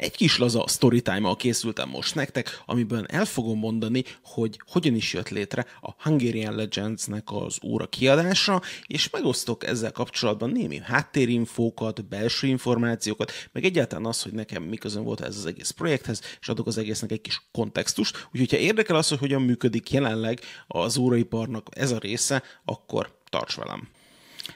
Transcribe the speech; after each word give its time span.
Egy 0.00 0.16
kis 0.16 0.38
laza 0.38 0.64
storytime-mal 0.68 1.36
készültem 1.36 1.88
most 1.88 2.14
nektek, 2.14 2.62
amiben 2.66 3.06
el 3.10 3.24
fogom 3.24 3.58
mondani, 3.58 4.04
hogy 4.22 4.60
hogyan 4.66 4.94
is 4.94 5.12
jött 5.12 5.28
létre 5.28 5.66
a 5.80 5.90
Hungarian 6.02 6.54
Legends-nek 6.54 7.22
az 7.32 7.58
óra 7.64 7.86
kiadása, 7.86 8.62
és 8.86 9.10
megosztok 9.10 9.66
ezzel 9.66 9.92
kapcsolatban 9.92 10.50
némi 10.50 10.78
háttérinfókat, 10.78 12.08
belső 12.08 12.46
információkat, 12.46 13.32
meg 13.52 13.64
egyáltalán 13.64 14.06
az, 14.06 14.22
hogy 14.22 14.32
nekem 14.32 14.62
mi 14.62 14.76
közön 14.76 15.04
volt 15.04 15.20
ez 15.20 15.36
az 15.36 15.46
egész 15.46 15.70
projekthez, 15.70 16.20
és 16.40 16.48
adok 16.48 16.66
az 16.66 16.78
egésznek 16.78 17.12
egy 17.12 17.20
kis 17.20 17.42
kontextust. 17.52 18.28
Úgyhogy, 18.32 18.50
ha 18.50 18.56
érdekel 18.56 18.96
az, 18.96 19.08
hogy 19.08 19.18
hogyan 19.18 19.42
működik 19.42 19.90
jelenleg 19.90 20.40
az 20.66 20.96
óraiparnak 20.96 21.66
ez 21.70 21.90
a 21.90 21.98
része, 21.98 22.42
akkor 22.64 23.18
tarts 23.30 23.56
velem! 23.56 23.88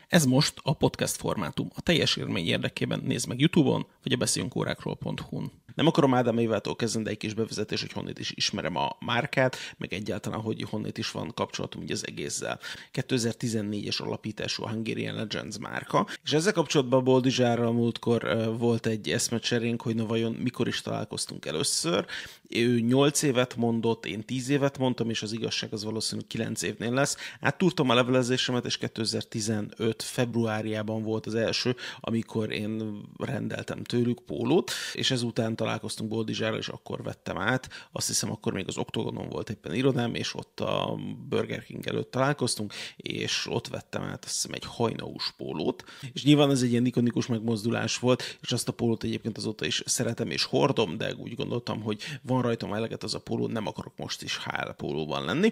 Ez 0.09 0.25
most 0.25 0.55
a 0.63 0.73
podcast 0.73 1.17
formátum. 1.17 1.71
A 1.75 1.81
teljes 1.81 2.17
élmény 2.17 2.47
érdekében 2.47 3.01
nézd 3.05 3.29
meg 3.29 3.41
YouTube-on, 3.41 3.87
vagy 4.03 4.13
a 4.13 4.17
beszéljünkórákról.hu-n. 4.17 5.51
Nem 5.75 5.87
akarom 5.87 6.15
Ádám 6.15 6.39
Évától 6.39 6.77
kezdeni, 6.77 7.05
de 7.05 7.11
egy 7.11 7.17
kis 7.17 7.35
bevezetés, 7.35 7.81
hogy 7.81 7.93
honnét 7.93 8.19
is 8.19 8.33
ismerem 8.35 8.77
a 8.77 8.97
márkát, 9.01 9.57
meg 9.77 9.93
egyáltalán, 9.93 10.41
hogy 10.41 10.63
honnét 10.71 10.99
is 10.99 11.11
van 11.11 11.33
kapcsolatom 11.35 11.83
így 11.83 11.93
az 11.93 12.07
egészzel. 12.07 12.61
2014-es 12.93 14.03
alapítású 14.03 14.65
a 14.65 14.69
Hungarian 14.69 15.15
Legends 15.15 15.59
márka, 15.59 16.07
és 16.25 16.33
ezzel 16.33 16.53
kapcsolatban 16.53 17.05
Boldizsárral 17.05 17.73
múltkor 17.73 18.53
volt 18.59 18.87
egy 18.87 19.11
eszmecserénk, 19.11 19.83
hogy 19.83 19.95
na 19.95 20.07
vajon 20.07 20.33
mikor 20.33 20.69
is 20.69 20.81
találkoztunk 20.81 21.47
először. 21.47 22.07
Ő 22.49 22.81
8 22.81 23.23
évet 23.23 23.57
mondott, 23.57 24.07
én 24.07 24.25
10 24.25 24.49
évet 24.49 24.79
mondtam, 24.79 25.11
és 25.11 25.23
az 25.23 25.33
igazság 25.33 25.73
az 25.73 25.85
valószínűleg 25.85 26.29
9 26.29 26.63
évnél 26.63 26.93
lesz. 26.93 27.17
Áttúrtam 27.41 27.91
a 27.91 27.95
levelezésemet, 27.95 28.65
és 28.65 28.79
2015 28.79 30.03
februárjában 30.03 31.03
volt 31.03 31.27
az 31.27 31.35
első, 31.35 31.77
amikor 32.01 32.53
én 32.53 33.01
rendeltem 33.19 33.83
tőlük 33.83 34.19
pólót, 34.19 34.71
és 34.93 35.11
ezután 35.11 35.57
találkoztunk 35.65 36.11
Boldizsára, 36.11 36.57
és 36.57 36.69
akkor 36.69 37.03
vettem 37.03 37.39
át. 37.39 37.69
Azt 37.93 38.07
hiszem, 38.07 38.31
akkor 38.31 38.53
még 38.53 38.69
az 38.69 38.79
Oktogonon 38.79 39.29
volt 39.29 39.51
éppen 39.51 39.75
irodám, 39.75 40.15
és 40.15 40.35
ott 40.35 40.61
a 40.61 40.99
Burger 41.29 41.65
King 41.65 41.87
előtt 41.87 42.11
találkoztunk, 42.11 42.73
és 42.97 43.47
ott 43.51 43.69
vettem 43.69 44.03
át 44.03 44.25
azt 44.25 44.35
hiszem 44.35 44.53
egy 44.53 44.65
hajnaus 44.65 45.33
pólót. 45.37 45.85
És 46.13 46.25
nyilván 46.25 46.51
ez 46.51 46.63
egy 46.63 46.71
ilyen 46.71 46.87
ikonikus 46.87 47.27
megmozdulás 47.27 47.99
volt, 47.99 48.39
és 48.43 48.53
azt 48.53 48.69
a 48.69 48.73
pólót 48.73 49.05
egyébként 49.05 49.37
azóta 49.37 49.67
is 49.67 49.83
szeretem 49.87 50.31
és 50.31 50.45
hordom, 50.45 50.97
de 50.97 51.15
úgy 51.15 51.35
gondoltam, 51.35 51.83
hogy 51.83 52.03
van 52.23 52.43
rajtam 52.43 52.73
eleget 52.73 53.03
az 53.03 53.15
a 53.15 53.21
póló, 53.21 53.47
nem 53.47 53.67
akarok 53.67 53.97
most 53.97 54.23
is 54.23 54.39
HL 54.39 54.71
pólóban 54.71 55.25
lenni. 55.25 55.51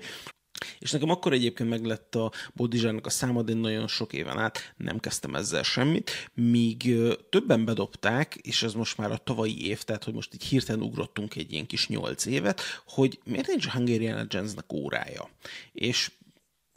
És 0.78 0.90
nekem 0.90 1.10
akkor 1.10 1.32
egyébként 1.32 1.68
meglett 1.68 2.14
a 2.14 2.32
Bodizsának 2.54 3.06
a 3.06 3.10
száma, 3.10 3.42
de 3.42 3.54
nagyon 3.54 3.88
sok 3.88 4.12
éven 4.12 4.38
át 4.38 4.74
nem 4.76 5.00
kezdtem 5.00 5.34
ezzel 5.34 5.62
semmit, 5.62 6.30
míg 6.34 6.94
többen 7.30 7.64
bedobták, 7.64 8.34
és 8.34 8.62
ez 8.62 8.72
most 8.72 8.98
már 8.98 9.10
a 9.10 9.16
tavalyi 9.16 9.66
év, 9.66 9.82
tehát 9.82 10.04
hogy 10.04 10.14
most 10.14 10.34
így 10.34 10.44
hirtelen 10.44 10.82
ugrottunk 10.82 11.36
egy 11.36 11.52
ilyen 11.52 11.66
kis 11.66 11.88
nyolc 11.88 12.26
évet, 12.26 12.60
hogy 12.86 13.18
miért 13.24 13.46
nincs 13.46 13.66
a 13.66 13.70
Hungarian 13.70 14.16
Legends-nek 14.16 14.72
órája. 14.72 15.28
És 15.72 16.10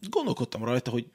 gondolkodtam 0.09 0.63
rajta, 0.63 0.91
hogy 0.91 1.06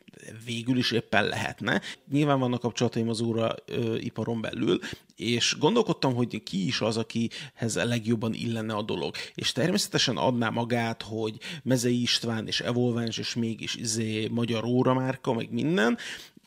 végül 0.44 0.76
is 0.76 0.90
éppen 0.90 1.24
lehetne. 1.24 1.80
Nyilván 2.10 2.38
vannak 2.38 2.60
kapcsolataim 2.60 3.08
az 3.08 3.20
óra 3.20 3.54
ö, 3.66 3.96
iparon 3.96 4.40
belül, 4.40 4.78
és 5.16 5.56
gondolkodtam, 5.58 6.14
hogy 6.14 6.42
ki 6.42 6.66
is 6.66 6.80
az, 6.80 6.96
akihez 6.96 7.76
a 7.76 7.84
legjobban 7.84 8.34
illene 8.34 8.74
a 8.74 8.82
dolog. 8.82 9.14
És 9.34 9.52
természetesen 9.52 10.16
adná 10.16 10.48
magát, 10.48 11.02
hogy 11.02 11.38
Mezei 11.62 12.00
István 12.00 12.46
és 12.46 12.60
Evolvens, 12.60 13.18
és 13.18 13.34
mégis 13.34 13.74
izé 13.74 14.28
magyar 14.28 14.64
óra 14.64 14.94
márka, 14.94 15.32
meg 15.32 15.52
minden, 15.52 15.98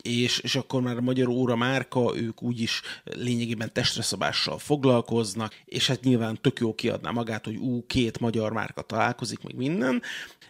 és, 0.02 0.38
és 0.38 0.54
akkor 0.54 0.82
már 0.82 0.96
a 0.96 1.00
magyar 1.00 1.28
óra 1.28 1.56
márka, 1.56 2.16
ők 2.16 2.42
úgyis 2.42 2.80
lényegében 3.04 3.72
testreszabással 3.72 4.58
foglalkoznak, 4.58 5.54
és 5.64 5.86
hát 5.86 6.00
nyilván 6.02 6.38
tök 6.40 6.58
jó 6.58 6.74
kiadná 6.74 7.10
magát, 7.10 7.44
hogy 7.44 7.56
ú, 7.56 7.86
két 7.86 8.20
magyar 8.20 8.52
márka 8.52 8.82
találkozik, 8.82 9.42
meg 9.42 9.54
minden, 9.54 10.02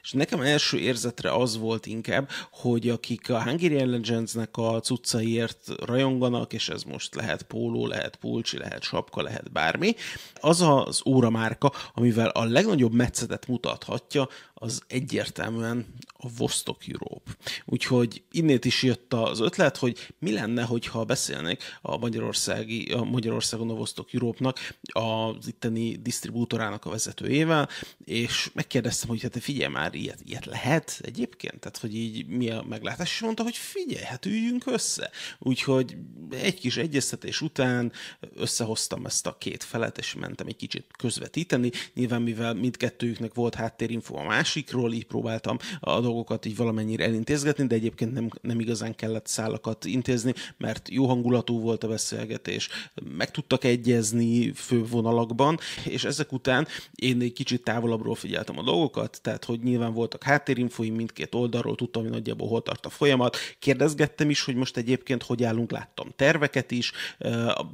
és 0.02 0.12
nekem 0.12 0.40
első 0.40 0.78
érzetre 0.78 1.32
az 1.34 1.58
volt 1.58 1.86
inkább, 1.86 2.30
hogy 2.50 2.88
akik 3.04 3.30
a 3.30 3.42
Hungarian 3.42 3.88
Legends-nek 3.88 4.56
a 4.56 4.80
cuccaiért 4.80 5.68
rajonganak, 5.84 6.52
és 6.52 6.68
ez 6.68 6.82
most 6.82 7.14
lehet 7.14 7.42
póló, 7.42 7.86
lehet 7.86 8.16
pulcsi, 8.16 8.58
lehet 8.58 8.82
sapka, 8.82 9.22
lehet 9.22 9.52
bármi, 9.52 9.94
az 10.34 10.60
az 10.60 11.02
óramárka, 11.06 11.72
amivel 11.94 12.28
a 12.28 12.44
legnagyobb 12.44 12.92
metszetet 12.92 13.46
mutathatja, 13.46 14.28
az 14.54 14.82
egyértelműen 14.86 15.86
a 16.24 16.28
Vostok 16.36 16.86
Europe. 16.86 17.30
Úgyhogy 17.64 18.22
innét 18.30 18.64
is 18.64 18.82
jött 18.82 19.14
az 19.14 19.40
ötlet, 19.40 19.76
hogy 19.76 20.14
mi 20.18 20.32
lenne, 20.32 20.62
hogyha 20.62 21.04
beszélnék 21.04 21.62
a, 21.82 21.96
Magyarországi, 21.96 22.92
a 22.92 23.02
Magyarországon 23.02 23.70
a 23.70 23.74
Vostok 23.74 24.12
Europe-nak, 24.12 24.58
az 24.82 25.46
itteni 25.46 25.96
disztribútorának 25.96 26.84
a 26.84 26.90
vezetőjével, 26.90 27.68
és 28.04 28.50
megkérdeztem, 28.54 29.08
hogy 29.08 29.22
hát 29.22 29.42
figyelj 29.42 29.72
már, 29.72 29.94
ilyet, 29.94 30.20
ilyet 30.24 30.44
lehet 30.44 30.98
egyébként? 31.02 31.60
Tehát, 31.60 31.78
hogy 31.78 31.94
így 31.94 32.26
mi 32.26 32.50
a 32.50 32.64
meglátás? 32.68 33.10
És 33.10 33.20
mondta, 33.20 33.42
hogy 33.42 33.56
figyelj, 33.56 34.04
hát 34.04 34.26
üljünk 34.26 34.66
össze. 34.66 35.10
Úgyhogy 35.38 35.96
egy 36.30 36.58
kis 36.60 36.76
egyeztetés 36.76 37.40
után 37.40 37.92
összehoztam 38.34 39.06
ezt 39.06 39.26
a 39.26 39.36
két 39.38 39.62
felet, 39.62 39.98
és 39.98 40.14
mentem 40.14 40.46
egy 40.46 40.56
kicsit 40.56 40.86
közvetíteni. 40.98 41.70
Nyilván, 41.94 42.22
mivel 42.22 42.54
mindkettőjüknek 42.54 43.34
volt 43.34 43.54
háttérinfo 43.54 44.16
a 44.16 44.22
másikról, 44.44 44.92
így 44.92 45.04
próbáltam 45.04 45.56
a 45.80 46.00
dolgokat 46.00 46.44
így 46.44 46.56
valamennyire 46.56 47.04
elintézgetni, 47.04 47.66
de 47.66 47.74
egyébként 47.74 48.12
nem, 48.12 48.28
nem 48.40 48.60
igazán 48.60 48.94
kellett 48.94 49.26
szálakat 49.26 49.84
intézni, 49.84 50.34
mert 50.58 50.88
jó 50.88 51.06
hangulatú 51.06 51.60
volt 51.60 51.84
a 51.84 51.88
beszélgetés, 51.88 52.68
meg 53.16 53.30
tudtak 53.30 53.64
egyezni 53.64 54.52
fő 54.52 54.84
vonalakban, 54.84 55.58
és 55.84 56.04
ezek 56.04 56.32
után 56.32 56.66
én 56.94 57.20
egy 57.20 57.32
kicsit 57.32 57.62
távolabbról 57.62 58.14
figyeltem 58.14 58.58
a 58.58 58.62
dolgokat, 58.62 59.18
tehát 59.22 59.44
hogy 59.44 59.60
nyilván 59.62 59.92
voltak 59.92 60.22
háttérinfoim 60.22 60.94
mindkét 60.94 61.34
oldalról, 61.34 61.74
tudtam, 61.74 62.02
hogy 62.02 62.10
nagyjából 62.10 62.48
hol 62.48 62.62
tart 62.62 62.86
a 62.86 62.90
folyamat, 62.90 63.36
kérdezgettem 63.58 64.30
is, 64.30 64.42
hogy 64.42 64.54
most 64.54 64.76
egyébként 64.76 65.22
hogy 65.22 65.44
állunk, 65.44 65.70
láttam 65.70 66.08
terveket 66.16 66.70
is, 66.70 66.92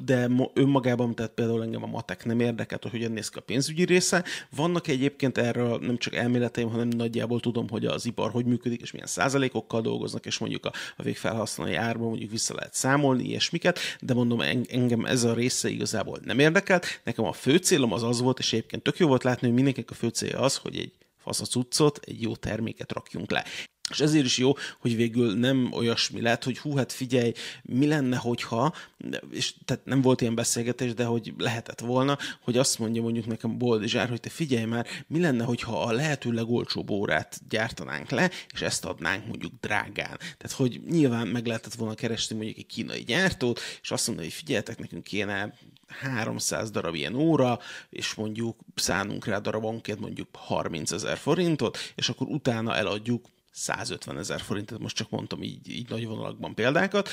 de 0.04 0.28
önmagában, 0.54 1.14
tehát 1.14 1.32
például 1.32 1.62
engem 1.62 1.82
a 1.82 1.86
matek 1.86 2.24
nem 2.24 2.40
érdekelt, 2.40 2.82
hogy 2.82 2.90
hogyan 2.90 3.12
néz 3.12 3.28
ki 3.28 3.38
a 3.38 3.42
pénzügyi 3.42 3.84
része. 3.84 4.24
Vannak 4.56 4.88
egyébként 4.88 5.38
erről 5.38 5.78
nem 5.78 5.98
csak 5.98 6.14
elméleteim, 6.60 6.70
hanem 6.70 6.88
nagyjából 6.88 7.40
tudom, 7.40 7.68
hogy 7.68 7.86
az 7.86 8.06
ipar 8.06 8.30
hogy 8.30 8.44
működik, 8.44 8.80
és 8.80 8.90
milyen 8.90 9.06
százalékokkal 9.06 9.80
dolgoznak, 9.80 10.26
és 10.26 10.38
mondjuk 10.38 10.66
a, 10.66 10.72
a 10.96 11.02
végfelhasználói 11.02 11.74
árban 11.74 12.08
mondjuk 12.08 12.30
vissza 12.30 12.54
lehet 12.54 12.74
számolni 12.74 13.24
ilyesmiket, 13.24 13.78
de 14.00 14.14
mondom, 14.14 14.40
engem 14.68 15.04
ez 15.04 15.24
a 15.24 15.34
része 15.34 15.68
igazából 15.68 16.18
nem 16.24 16.38
érdekelt. 16.38 17.00
Nekem 17.04 17.24
a 17.24 17.32
fő 17.32 17.56
célom 17.56 17.92
az 17.92 18.02
az 18.02 18.20
volt, 18.20 18.38
és 18.38 18.52
egyébként 18.52 18.82
tök 18.82 18.98
jó 18.98 19.06
volt 19.06 19.24
látni, 19.24 19.46
hogy 19.46 19.56
mindenkinek 19.56 19.90
a 19.90 19.94
fő 19.94 20.08
célja 20.08 20.40
az, 20.40 20.56
hogy 20.56 20.76
egy 20.76 20.92
fasz 21.18 21.40
a 21.40 21.44
cuccot, 21.44 22.00
egy 22.04 22.22
jó 22.22 22.36
terméket 22.36 22.92
rakjunk 22.92 23.30
le. 23.30 23.44
És 23.90 24.00
ezért 24.00 24.24
is 24.24 24.38
jó, 24.38 24.52
hogy 24.78 24.96
végül 24.96 25.34
nem 25.34 25.68
olyasmi 25.72 26.20
lett, 26.20 26.44
hogy 26.44 26.58
hú, 26.58 26.76
hát 26.76 26.92
figyelj, 26.92 27.32
mi 27.62 27.86
lenne, 27.86 28.16
hogyha, 28.16 28.74
és 29.30 29.54
tehát 29.64 29.84
nem 29.84 30.00
volt 30.00 30.20
ilyen 30.20 30.34
beszélgetés, 30.34 30.94
de 30.94 31.04
hogy 31.04 31.34
lehetett 31.38 31.80
volna, 31.80 32.18
hogy 32.40 32.58
azt 32.58 32.78
mondja 32.78 33.02
mondjuk 33.02 33.26
nekem 33.26 33.58
Boldizsár, 33.58 34.08
hogy 34.08 34.20
te 34.20 34.28
figyelj 34.28 34.64
már, 34.64 34.86
mi 35.06 35.20
lenne, 35.20 35.44
hogyha 35.44 35.82
a 35.82 35.92
lehető 35.92 36.30
legolcsóbb 36.30 36.90
órát 36.90 37.40
gyártanánk 37.48 38.10
le, 38.10 38.30
és 38.52 38.60
ezt 38.60 38.84
adnánk 38.84 39.26
mondjuk 39.26 39.52
drágán. 39.60 40.16
Tehát, 40.18 40.52
hogy 40.56 40.80
nyilván 40.88 41.26
meg 41.26 41.46
lehetett 41.46 41.74
volna 41.74 41.94
keresni 41.94 42.36
mondjuk 42.36 42.58
egy 42.58 42.66
kínai 42.66 43.02
gyártót, 43.02 43.60
és 43.82 43.90
azt 43.90 44.06
mondani, 44.06 44.28
hogy 44.28 44.36
figyeljetek, 44.36 44.78
nekünk 44.78 45.02
kéne 45.02 45.54
300 45.90 46.70
darab 46.70 46.94
ilyen 46.94 47.14
óra, 47.14 47.58
és 47.90 48.14
mondjuk 48.14 48.58
szánunk 48.74 49.26
rá 49.26 49.38
darabonként 49.38 50.00
mondjuk 50.00 50.28
30 50.32 50.90
ezer 50.90 51.18
forintot, 51.18 51.78
és 51.94 52.08
akkor 52.08 52.26
utána 52.26 52.76
eladjuk 52.76 53.26
150 53.50 54.18
ezer 54.18 54.40
forintot, 54.40 54.78
most 54.78 54.96
csak 54.96 55.10
mondtam 55.10 55.42
így, 55.42 55.68
így 55.68 55.88
nagy 55.88 56.06
vonalakban 56.06 56.54
példákat, 56.54 57.08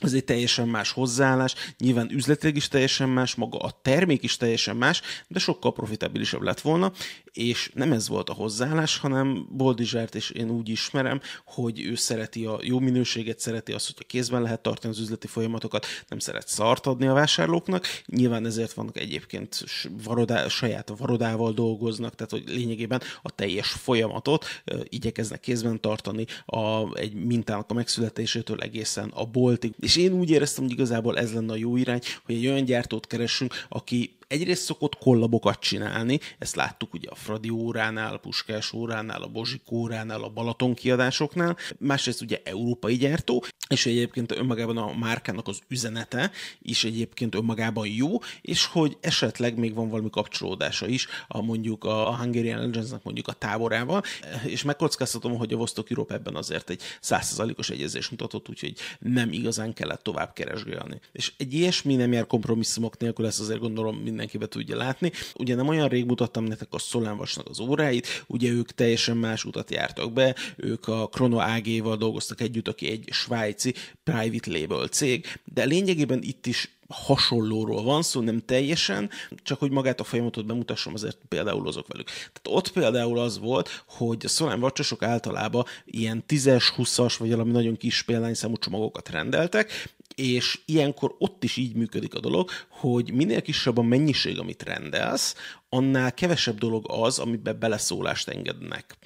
ez 0.00 0.12
egy 0.12 0.24
teljesen 0.24 0.68
más 0.68 0.90
hozzáállás, 0.90 1.54
nyilván 1.78 2.10
üzletileg 2.10 2.56
is 2.56 2.68
teljesen 2.68 3.08
más, 3.08 3.34
maga 3.34 3.58
a 3.58 3.78
termék 3.82 4.22
is 4.22 4.36
teljesen 4.36 4.76
más, 4.76 5.00
de 5.28 5.38
sokkal 5.38 5.72
profitabilisabb 5.72 6.42
lett 6.42 6.60
volna, 6.60 6.92
és 7.32 7.70
nem 7.74 7.92
ez 7.92 8.08
volt 8.08 8.28
a 8.28 8.32
hozzáállás, 8.32 8.98
hanem 8.98 9.46
Boldizsárt 9.50 10.14
és 10.14 10.30
én 10.30 10.50
úgy 10.50 10.68
ismerem, 10.68 11.20
hogy 11.44 11.80
ő 11.80 11.94
szereti 11.94 12.44
a 12.44 12.58
jó 12.62 12.78
minőséget, 12.78 13.38
szereti 13.40 13.72
azt, 13.72 13.86
hogy 13.86 13.96
a 13.98 14.06
kézben 14.06 14.42
lehet 14.42 14.60
tartani 14.60 14.92
az 14.94 15.00
üzleti 15.00 15.26
folyamatokat, 15.26 15.86
nem 16.08 16.18
szeret 16.18 16.48
szart 16.48 16.86
adni 16.86 17.06
a 17.06 17.12
vásárlóknak, 17.12 17.86
nyilván 18.06 18.46
ezért 18.46 18.72
vannak 18.72 18.98
egyébként 18.98 19.64
varodá, 20.04 20.48
saját 20.48 20.92
varodával 20.96 21.52
dolgoznak, 21.52 22.14
tehát 22.14 22.30
hogy 22.30 22.42
lényegében 22.46 23.00
a 23.22 23.30
teljes 23.30 23.68
folyamatot 23.68 24.44
igyekeznek 24.84 25.40
kézben 25.40 25.80
tartani 25.80 26.26
a, 26.46 26.96
egy 26.98 27.14
mintának 27.14 27.70
a 27.70 27.74
megszületésétől 27.74 28.60
egészen 28.60 29.08
a 29.08 29.24
boltig, 29.24 29.74
és 29.90 29.96
én 29.96 30.12
úgy 30.12 30.30
éreztem, 30.30 30.64
hogy 30.64 30.72
igazából 30.72 31.18
ez 31.18 31.32
lenne 31.32 31.52
a 31.52 31.56
jó 31.56 31.76
irány, 31.76 32.00
hogy 32.24 32.34
egy 32.34 32.46
olyan 32.46 32.64
gyártót 32.64 33.06
keresünk, 33.06 33.54
aki 33.68 34.16
egyrészt 34.30 34.62
szokott 34.62 34.98
kollabokat 34.98 35.60
csinálni, 35.60 36.20
ezt 36.38 36.54
láttuk 36.54 36.94
ugye 36.94 37.08
a 37.08 37.14
Fradi 37.14 37.48
óránál, 37.48 38.14
a 38.14 38.18
Puskás 38.18 38.72
óránál, 38.72 39.22
a 39.22 39.26
Bozsik 39.26 39.70
óránál, 39.70 40.22
a 40.22 40.28
Balaton 40.28 40.74
kiadásoknál, 40.74 41.56
másrészt 41.78 42.22
ugye 42.22 42.40
európai 42.44 42.96
gyártó, 42.96 43.44
és 43.68 43.86
egyébként 43.86 44.32
önmagában 44.32 44.76
a 44.76 44.92
márkának 44.92 45.48
az 45.48 45.58
üzenete 45.68 46.30
is 46.62 46.84
egyébként 46.84 47.34
önmagában 47.34 47.86
jó, 47.86 48.18
és 48.40 48.64
hogy 48.64 48.96
esetleg 49.00 49.58
még 49.58 49.74
van 49.74 49.88
valami 49.88 50.10
kapcsolódása 50.10 50.86
is 50.86 51.06
a 51.28 51.42
mondjuk 51.42 51.84
a 51.84 52.16
Hungarian 52.16 52.60
Legends-nek 52.60 53.02
mondjuk 53.02 53.28
a 53.28 53.32
táborával, 53.32 54.02
és 54.46 54.62
megkockáztatom, 54.62 55.36
hogy 55.36 55.52
a 55.52 55.56
Vostok 55.56 55.90
Europe 55.90 56.14
ebben 56.14 56.34
azért 56.34 56.70
egy 56.70 56.82
százszerzalékos 57.00 57.70
egyezés 57.70 58.08
mutatott, 58.08 58.48
úgyhogy 58.48 58.74
nem 58.98 59.32
igazán 59.32 59.72
kellett 59.72 60.02
tovább 60.02 60.32
keresgélni. 60.32 61.00
És 61.12 61.32
egy 61.36 61.54
ilyesmi 61.54 61.94
nem 61.94 62.12
jár 62.12 62.26
kompromisszumok 62.26 62.98
nélkül, 62.98 63.26
ezt 63.26 63.40
azért 63.40 63.60
gondolom 63.60 63.96
mindenki 64.20 64.38
be 64.38 64.46
tudja 64.46 64.76
látni. 64.76 65.12
Ugye 65.34 65.54
nem 65.54 65.68
olyan 65.68 65.88
rég 65.88 66.04
mutattam 66.04 66.44
nektek 66.44 66.68
a 66.70 66.78
Solánvasnak 66.78 67.48
az 67.48 67.60
óráit, 67.60 68.24
ugye 68.26 68.50
ők 68.50 68.70
teljesen 68.70 69.16
más 69.16 69.44
utat 69.44 69.70
jártak 69.70 70.12
be, 70.12 70.34
ők 70.56 70.88
a 70.88 71.08
Chrono 71.08 71.38
AG-val 71.38 71.96
dolgoztak 71.96 72.40
együtt, 72.40 72.68
aki 72.68 72.90
egy 72.90 73.08
svájci 73.10 73.74
private 74.04 74.50
label 74.50 74.86
cég, 74.86 75.26
de 75.44 75.64
lényegében 75.64 76.22
itt 76.22 76.46
is 76.46 76.78
hasonlóról 76.88 77.82
van 77.82 78.02
szó, 78.02 78.20
nem 78.20 78.42
teljesen, 78.44 79.10
csak 79.42 79.58
hogy 79.58 79.70
magát 79.70 80.00
a 80.00 80.04
folyamatot 80.04 80.46
bemutassam, 80.46 80.94
azért 80.94 81.18
például 81.28 81.66
azok 81.66 81.86
velük. 81.88 82.06
Tehát 82.06 82.42
ott 82.48 82.72
például 82.72 83.18
az 83.18 83.38
volt, 83.38 83.84
hogy 83.86 84.24
a 84.24 84.28
Solán 84.28 84.60
vacsosok 84.60 85.02
általában 85.02 85.64
ilyen 85.84 86.24
10-es, 86.28 86.64
20-as, 86.76 87.14
vagy 87.18 87.30
valami 87.30 87.50
nagyon 87.50 87.76
kis 87.76 88.02
példányszámú 88.02 88.56
csomagokat 88.56 89.08
rendeltek, 89.08 89.88
és 90.20 90.60
ilyenkor 90.64 91.14
ott 91.18 91.44
is 91.44 91.56
így 91.56 91.74
működik 91.74 92.14
a 92.14 92.20
dolog, 92.20 92.50
hogy 92.68 93.12
minél 93.12 93.42
kisebb 93.42 93.78
a 93.78 93.82
mennyiség, 93.82 94.38
amit 94.38 94.62
rendelsz, 94.62 95.34
annál 95.68 96.14
kevesebb 96.14 96.58
dolog 96.58 96.84
az, 96.88 97.18
amiben 97.18 97.58
beleszólást 97.58 98.28
engednek 98.28 98.98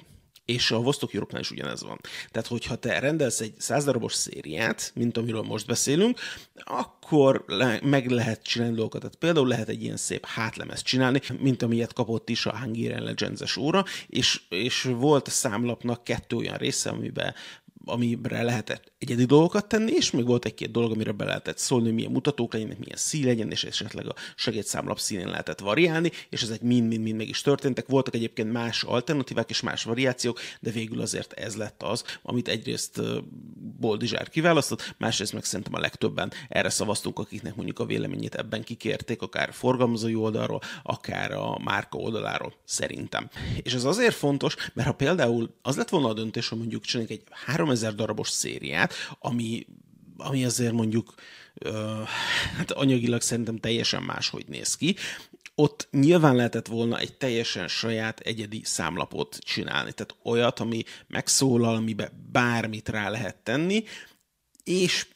és 0.45 0.71
a 0.71 0.81
Vostok 0.81 1.13
europe 1.13 1.39
is 1.39 1.51
ugyanez 1.51 1.83
van. 1.83 1.99
Tehát, 2.31 2.47
hogyha 2.47 2.75
te 2.75 2.99
rendelsz 2.99 3.39
egy 3.39 3.53
százdarabos 3.57 4.13
szériát, 4.13 4.91
mint 4.95 5.17
amiről 5.17 5.41
most 5.41 5.65
beszélünk, 5.65 6.19
akkor 6.55 7.43
le, 7.47 7.79
meg 7.83 8.09
lehet 8.09 8.43
csinálni 8.43 8.75
dolgokat. 8.75 9.01
Tehát 9.01 9.15
például 9.15 9.47
lehet 9.47 9.69
egy 9.69 9.83
ilyen 9.83 9.97
szép 9.97 10.25
hátlemez 10.25 10.81
csinálni, 10.81 11.21
mint 11.39 11.61
amilyet 11.61 11.93
kapott 11.93 12.29
is 12.29 12.45
a 12.45 12.57
Hungarian 12.57 13.03
Legends-es 13.03 13.57
óra, 13.57 13.83
és, 14.07 14.41
és 14.49 14.81
volt 14.83 15.27
a 15.27 15.31
számlapnak 15.31 16.03
kettő 16.03 16.35
olyan 16.35 16.57
része, 16.57 16.89
amiben 16.89 17.33
amire 17.85 18.43
lehetett 18.43 18.93
egyedi 18.97 19.25
dolgokat 19.25 19.67
tenni, 19.67 19.91
és 19.91 20.11
még 20.11 20.25
volt 20.25 20.45
egy-két 20.45 20.71
dolog, 20.71 20.91
amire 20.91 21.11
be 21.11 21.25
lehetett 21.25 21.57
szólni, 21.57 21.91
milyen 21.91 22.11
mutatók 22.11 22.53
legyenek, 22.53 22.79
milyen 22.79 22.97
szín 22.97 23.25
legyen, 23.25 23.51
és 23.51 23.63
esetleg 23.63 24.07
a 24.07 24.15
segédszámlap 24.35 24.99
színén 24.99 25.27
lehetett 25.27 25.59
variálni, 25.59 26.11
és 26.29 26.41
ezek 26.41 26.61
mind-mind-mind 26.61 27.17
meg 27.17 27.27
is 27.27 27.41
történtek. 27.41 27.87
Voltak 27.87 28.15
egyébként 28.15 28.51
más 28.51 28.83
alternatívák 28.83 29.49
és 29.49 29.61
más 29.61 29.83
variációk, 29.83 30.39
de 30.59 30.71
végül 30.71 31.01
azért 31.01 31.33
ez 31.33 31.55
lett 31.55 31.83
az, 31.83 32.03
amit 32.21 32.47
egyrészt 32.47 33.01
Boldizsár 33.79 34.29
kiválasztott, 34.29 34.95
másrészt 34.97 35.33
meg 35.33 35.43
szerintem 35.43 35.73
a 35.73 35.79
legtöbben 35.79 36.31
erre 36.49 36.69
szavaztunk, 36.69 37.19
akiknek 37.19 37.55
mondjuk 37.55 37.79
a 37.79 37.85
véleményét 37.85 38.35
ebben 38.35 38.63
kikérték, 38.63 39.21
akár 39.21 39.53
forgalmazói 39.53 40.15
oldalról, 40.15 40.61
akár 40.83 41.31
a 41.31 41.59
márka 41.63 41.97
oldaláról, 41.97 42.53
szerintem. 42.65 43.29
És 43.63 43.73
ez 43.73 43.83
azért 43.83 44.15
fontos, 44.15 44.55
mert 44.73 44.87
ha 44.87 44.93
például 44.93 45.55
az 45.61 45.77
lett 45.77 45.89
volna 45.89 46.07
a 46.07 46.13
döntés, 46.13 46.49
hogy 46.49 46.57
mondjuk 46.57 46.83
csináljuk 46.83 47.11
egy 47.11 47.23
3000 47.45 47.74
darabos 47.83 48.29
szériát, 48.29 48.93
ami, 49.19 49.65
ami 50.17 50.45
azért 50.45 50.73
mondjuk 50.73 51.13
hát 52.57 52.71
anyagilag 52.71 53.21
szerintem 53.21 53.57
teljesen 53.57 54.03
máshogy 54.03 54.47
néz 54.47 54.75
ki, 54.75 54.95
ott 55.55 55.87
nyilván 55.91 56.35
lehetett 56.35 56.67
volna 56.67 56.99
egy 56.99 57.17
teljesen 57.17 57.67
saját 57.67 58.19
egyedi 58.19 58.61
számlapot 58.63 59.37
csinálni. 59.37 59.91
Tehát 59.91 60.15
olyat, 60.23 60.59
ami 60.59 60.83
megszólal, 61.07 61.75
amiben 61.75 62.27
bármit 62.31 62.89
rá 62.89 63.09
lehet 63.09 63.35
tenni, 63.35 63.83
és 64.63 65.07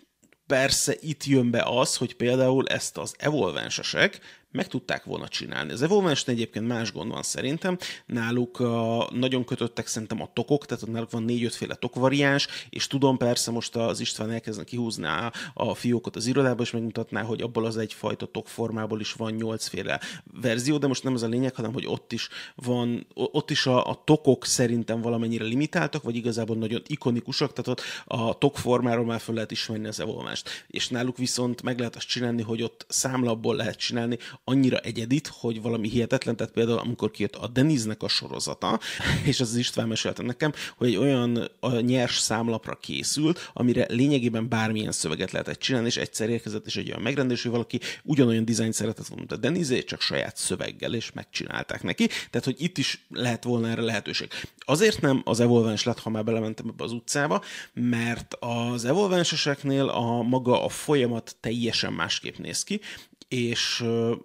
persze 0.45 0.95
itt 1.00 1.23
jön 1.23 1.51
be 1.51 1.63
az, 1.63 1.95
hogy 1.95 2.15
például 2.15 2.67
ezt 2.67 2.97
az 2.97 3.15
evolvensesek 3.17 4.19
meg 4.51 4.67
tudták 4.67 5.03
volna 5.03 5.27
csinálni. 5.27 5.71
Az 5.71 5.81
evolvens 5.81 6.27
egyébként 6.27 6.67
más 6.67 6.91
gond 6.91 7.11
van 7.11 7.23
szerintem, 7.23 7.77
náluk 8.05 8.59
a, 8.59 9.09
nagyon 9.13 9.45
kötöttek 9.45 9.87
szerintem 9.87 10.21
a 10.21 10.29
tokok, 10.33 10.65
tehát 10.65 10.87
náluk 10.87 11.11
van 11.11 11.23
négy-ötféle 11.23 11.75
tokvariáns, 11.75 12.47
és 12.69 12.87
tudom 12.87 13.17
persze 13.17 13.51
most 13.51 13.75
az 13.75 13.99
István 13.99 14.31
elkezdne 14.31 14.63
kihúzni 14.63 15.07
a 15.53 15.75
fiókot 15.75 16.15
az 16.15 16.25
irodába, 16.25 16.63
és 16.63 16.71
megmutatná, 16.71 17.21
hogy 17.21 17.41
abból 17.41 17.65
az 17.65 17.77
egyfajta 17.77 18.25
tokformából 18.25 18.99
is 18.99 19.13
van 19.13 19.33
nyolcféle 19.33 19.99
verzió, 20.41 20.77
de 20.77 20.87
most 20.87 21.03
nem 21.03 21.13
ez 21.13 21.21
a 21.21 21.27
lényeg, 21.27 21.55
hanem 21.55 21.73
hogy 21.73 21.85
ott 21.87 22.13
is 22.13 22.29
van, 22.55 23.07
ott 23.13 23.51
is 23.51 23.65
a, 23.65 23.89
a 23.89 24.01
tokok 24.03 24.45
szerintem 24.45 25.01
valamennyire 25.01 25.43
limitáltak, 25.43 26.03
vagy 26.03 26.15
igazából 26.15 26.55
nagyon 26.55 26.81
ikonikusak, 26.87 27.53
tehát 27.53 27.67
ott 27.67 27.81
a 28.05 28.37
tok 28.37 28.57
formáról 28.57 29.05
már 29.05 29.19
fel 29.19 29.33
lehet 29.33 29.51
ismerni 29.51 29.87
az 29.87 29.99
evolvást. 29.99 30.65
És 30.67 30.87
náluk 30.87 31.17
viszont 31.17 31.61
meg 31.61 31.79
lehet 31.79 31.95
azt 31.95 32.07
csinálni, 32.07 32.41
hogy 32.41 32.61
ott 32.61 32.85
számlapból 32.87 33.55
lehet 33.55 33.75
csinálni 33.75 34.17
annyira 34.44 34.77
egyedit, 34.77 35.27
hogy 35.27 35.62
valami 35.62 35.89
hihetetlen, 35.89 36.36
tehát 36.36 36.53
például 36.53 36.77
amikor 36.77 37.12
kijött 37.12 37.36
a 37.36 37.47
Deniznek 37.47 38.03
a 38.03 38.07
sorozata, 38.07 38.80
és 39.25 39.39
az 39.39 39.56
István 39.56 39.88
mesélte 39.88 40.24
nekem, 40.24 40.51
hogy 40.77 40.88
egy 40.88 40.95
olyan 40.95 41.50
a 41.59 41.80
nyers 41.80 42.18
számlapra 42.18 42.75
készült, 42.75 43.51
amire 43.53 43.86
lényegében 43.89 44.50
bármilyen 44.50 44.91
szöveget 44.91 45.31
lehetett 45.31 45.59
csinálni, 45.59 45.88
és 45.88 45.97
egyszer 45.97 46.30
érkezett, 46.30 46.65
és 46.65 46.75
egy 46.75 46.89
olyan 46.89 47.01
megrendelés, 47.01 47.41
hogy 47.41 47.51
valaki 47.51 47.80
ugyanolyan 48.03 48.45
dizájn 48.45 48.71
szeretett 48.71 49.07
volna, 49.07 49.25
mint 49.27 49.31
a 49.31 49.47
Denizé, 49.47 49.83
csak 49.83 50.01
saját 50.01 50.38
szöveggel, 50.38 50.94
és 50.94 51.12
megcsinálták 51.12 51.83
neki. 51.83 52.07
Tehát, 52.07 52.45
hogy 52.45 52.62
itt 52.62 52.77
is 52.77 53.06
lehet 53.09 53.44
volna 53.44 53.69
erre 53.69 53.81
lehetőség. 53.81 54.27
Azért 54.57 55.01
nem 55.01 55.21
az 55.25 55.39
Evolvens 55.39 55.83
lett, 55.83 56.00
ha 56.00 56.09
már 56.09 56.24
belementem 56.24 56.68
ebbe 56.68 56.83
az 56.83 56.92
utcába, 56.92 57.44
mert 57.74 58.35
az 58.39 58.85
Evolvenseseknél 58.85 59.88
a 59.88 60.21
maga 60.21 60.63
a 60.63 60.69
folyamat 60.69 61.35
teljesen 61.39 61.94
másképp 61.94 62.38
néz 62.38 62.63
ki, 62.63 62.81
és 63.29 63.79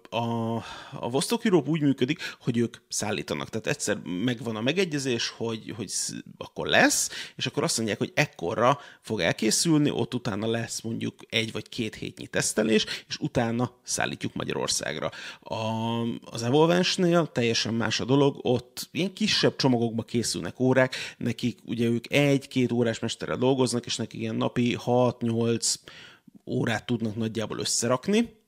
a, 0.09 0.55
a 0.99 1.09
Vostok 1.09 1.45
Europe 1.45 1.69
úgy 1.69 1.81
működik, 1.81 2.19
hogy 2.39 2.57
ők 2.57 2.77
szállítanak. 2.87 3.49
Tehát 3.49 3.67
egyszer 3.67 3.97
megvan 4.03 4.55
a 4.55 4.61
megegyezés, 4.61 5.29
hogy, 5.37 5.73
hogy 5.75 5.91
akkor 6.37 6.67
lesz, 6.67 7.09
és 7.35 7.45
akkor 7.45 7.63
azt 7.63 7.77
mondják, 7.77 7.97
hogy 7.97 8.11
ekkorra 8.15 8.79
fog 9.01 9.19
elkészülni, 9.19 9.89
ott 9.89 10.13
utána 10.13 10.47
lesz 10.47 10.81
mondjuk 10.81 11.13
egy 11.29 11.51
vagy 11.51 11.69
két 11.69 11.95
hétnyi 11.95 12.27
tesztelés, 12.27 12.85
és 13.07 13.17
utána 13.17 13.71
szállítjuk 13.83 14.33
Magyarországra. 14.33 15.11
A, 15.39 15.55
az 16.31 16.43
Evolvensnél 16.43 17.31
teljesen 17.31 17.73
más 17.73 17.99
a 17.99 18.05
dolog, 18.05 18.39
ott 18.41 18.87
ilyen 18.91 19.13
kisebb 19.13 19.55
csomagokba 19.55 20.03
készülnek 20.03 20.59
órák, 20.59 20.95
nekik 21.17 21.59
ugye 21.65 21.87
ők 21.87 22.13
egy-két 22.13 22.71
órás 22.71 22.99
mesterrel 22.99 23.37
dolgoznak, 23.37 23.85
és 23.85 23.95
nekik 23.95 24.19
ilyen 24.19 24.35
napi 24.35 24.77
6-8 24.85 25.75
órát 26.45 26.85
tudnak 26.85 27.15
nagyjából 27.15 27.59
összerakni, 27.59 28.43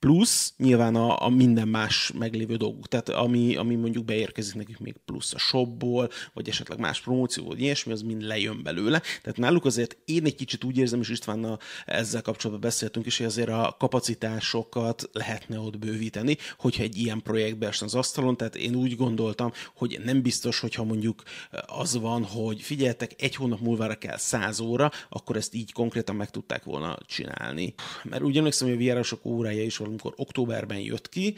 plusz 0.00 0.52
nyilván 0.56 0.94
a, 0.94 1.24
a 1.24 1.28
minden 1.28 1.68
más 1.68 2.12
meglévő 2.18 2.56
dolguk, 2.56 2.88
tehát 2.88 3.08
ami, 3.08 3.56
ami 3.56 3.74
mondjuk 3.74 4.04
beérkezik 4.04 4.54
nekik 4.54 4.78
még 4.78 4.94
plusz 5.04 5.34
a 5.34 5.38
shopból, 5.38 6.10
vagy 6.32 6.48
esetleg 6.48 6.78
más 6.78 7.00
promóció, 7.00 7.44
vagy 7.44 7.60
ilyesmi, 7.60 7.92
az 7.92 8.02
mind 8.02 8.22
lejön 8.22 8.62
belőle. 8.62 9.02
Tehát 9.22 9.38
náluk 9.38 9.64
azért 9.64 9.96
én 10.04 10.24
egy 10.24 10.34
kicsit 10.34 10.64
úgy 10.64 10.76
érzem, 10.76 11.00
és 11.00 11.08
Istvánnal 11.08 11.58
ezzel 11.86 12.22
kapcsolatban 12.22 12.68
beszéltünk 12.68 13.06
is, 13.06 13.16
hogy 13.16 13.26
azért 13.26 13.48
a 13.48 13.76
kapacitásokat 13.78 15.08
lehetne 15.12 15.58
ott 15.58 15.78
bővíteni, 15.78 16.36
hogyha 16.58 16.82
egy 16.82 16.96
ilyen 16.96 17.22
projektbe 17.22 17.66
esne 17.66 17.86
az 17.86 17.94
asztalon, 17.94 18.36
tehát 18.36 18.56
én 18.56 18.74
úgy 18.74 18.96
gondoltam, 18.96 19.52
hogy 19.74 20.00
nem 20.04 20.22
biztos, 20.22 20.60
hogyha 20.60 20.84
mondjuk 20.84 21.22
az 21.66 21.98
van, 21.98 22.24
hogy 22.24 22.60
figyeltek, 22.60 23.14
egy 23.18 23.34
hónap 23.34 23.60
múlva 23.60 23.94
kell 23.94 24.16
száz 24.16 24.60
óra, 24.60 24.90
akkor 25.08 25.36
ezt 25.36 25.54
így 25.54 25.72
konkrétan 25.72 26.16
meg 26.16 26.30
tudták 26.30 26.64
volna 26.64 26.98
csinálni. 27.06 27.74
Mert 28.02 28.22
úgy 28.22 28.36
emlékszem, 28.36 28.68
hogy 28.68 28.88
a 28.88 28.94
vr 28.94 29.18
órája 29.22 29.62
is 29.62 29.78
amikor 29.90 30.12
októberben 30.16 30.78
jött 30.78 31.08
ki, 31.08 31.34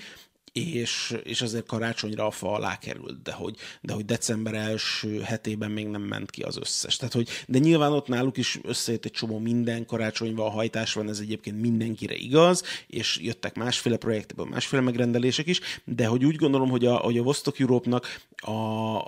és, 0.52 1.16
és 1.22 1.42
azért 1.42 1.66
karácsonyra 1.66 2.26
a 2.26 2.30
fa 2.30 2.52
alá 2.52 2.78
került, 2.78 3.22
de 3.22 3.32
hogy, 3.32 3.56
de 3.80 3.92
hogy 3.92 4.04
december 4.04 4.54
első 4.54 5.20
hetében 5.20 5.70
még 5.70 5.86
nem 5.86 6.02
ment 6.02 6.30
ki 6.30 6.42
az 6.42 6.56
összes. 6.56 6.96
Tehát, 6.96 7.14
hogy, 7.14 7.28
de 7.46 7.58
nyilván 7.58 7.92
ott 7.92 8.06
náluk 8.06 8.36
is 8.36 8.58
összejött 8.62 9.04
egy 9.04 9.12
csomó 9.12 9.38
minden 9.38 9.86
karácsonyban 9.86 10.46
a 10.46 10.50
hajtás 10.50 10.92
van, 10.92 11.08
ez 11.08 11.18
egyébként 11.18 11.60
mindenkire 11.60 12.14
igaz, 12.14 12.62
és 12.86 13.18
jöttek 13.22 13.54
másféle 13.54 13.96
projektből, 13.96 14.46
másféle 14.46 14.82
megrendelések 14.82 15.46
is, 15.46 15.60
de 15.84 16.06
hogy 16.06 16.24
úgy 16.24 16.36
gondolom, 16.36 16.70
hogy 16.70 16.86
a, 16.86 16.96
hogy 16.96 17.18
a 17.18 17.22
Vostok 17.22 17.60
Europe-nak 17.60 18.20
a, 18.36 18.50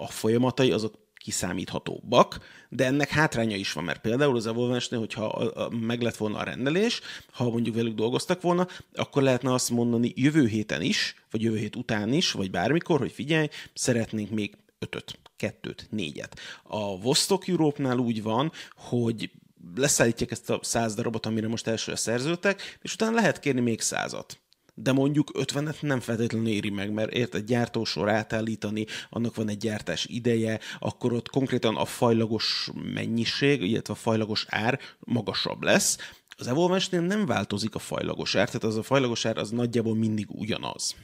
a 0.03 0.07
folyamatai 0.07 0.71
azok 0.71 1.04
kiszámíthatóbbak, 1.25 2.39
de 2.69 2.85
ennek 2.85 3.09
hátránya 3.09 3.57
is 3.57 3.73
van, 3.73 3.85
mert 3.85 4.01
például 4.01 4.37
az 4.37 4.47
Evolvensnél, 4.47 4.99
hogyha 4.99 5.53
meg 5.71 6.03
lett 6.03 6.17
volna 6.17 6.39
a 6.39 6.43
rendelés, 6.43 7.01
ha 7.33 7.51
mondjuk 7.51 7.75
velük 7.75 7.95
dolgoztak 7.95 8.41
volna, 8.41 8.69
akkor 8.95 9.23
lehetne 9.23 9.53
azt 9.53 9.71
mondani 9.71 10.13
jövő 10.15 10.47
héten 10.47 10.83
is, 10.83 11.15
vagy 11.31 11.43
jövő 11.43 11.57
hét 11.57 11.77
után 11.77 12.13
is, 12.13 12.33
vagy 12.33 12.51
bármikor, 12.51 12.99
hogy 12.99 13.13
figyelj, 13.13 13.49
szeretnénk 13.75 14.31
még 14.31 14.57
ötöt, 14.79 15.19
kettőt, 15.37 15.87
négyet. 15.91 16.39
A 16.63 17.01
Vostok 17.01 17.49
Europe-nál 17.49 17.99
úgy 17.99 18.23
van, 18.23 18.53
hogy 18.77 19.31
leszállítják 19.75 20.31
ezt 20.31 20.51
a 20.51 20.59
száz 20.63 20.95
darabot, 20.95 21.27
amire 21.27 21.49
most 21.49 21.67
elsőre 21.67 21.97
szerződtek, 21.97 22.79
és 22.83 22.95
utána 22.95 23.15
lehet 23.15 23.41
kérni 23.41 23.61
még 23.61 23.81
százat 23.81 24.39
de 24.75 24.93
mondjuk 24.93 25.31
50-et 25.39 25.81
nem 25.81 26.01
feltétlenül 26.01 26.49
éri 26.49 26.71
meg, 26.71 26.93
mert 26.93 27.13
ért 27.13 27.35
egy 27.35 27.45
gyártósor 27.45 28.09
átállítani, 28.09 28.87
annak 29.11 29.35
van 29.35 29.49
egy 29.49 29.57
gyártás 29.57 30.07
ideje, 30.07 30.61
akkor 30.79 31.13
ott 31.13 31.29
konkrétan 31.29 31.77
a 31.77 31.85
fajlagos 31.85 32.71
mennyiség, 32.95 33.63
illetve 33.63 33.93
a 33.93 33.97
fajlagos 33.97 34.47
ár 34.49 34.79
magasabb 34.99 35.63
lesz. 35.63 35.99
Az 36.37 36.47
evolvensnél 36.47 37.01
nem 37.01 37.27
változik 37.27 37.75
a 37.75 37.79
fajlagos 37.79 38.35
ár, 38.35 38.47
tehát 38.47 38.65
az 38.65 38.77
a 38.77 38.83
fajlagos 38.83 39.25
ár 39.25 39.39
az 39.39 39.51
nagyjából 39.51 39.95
mindig 39.95 40.27
ugyanaz. 40.31 40.95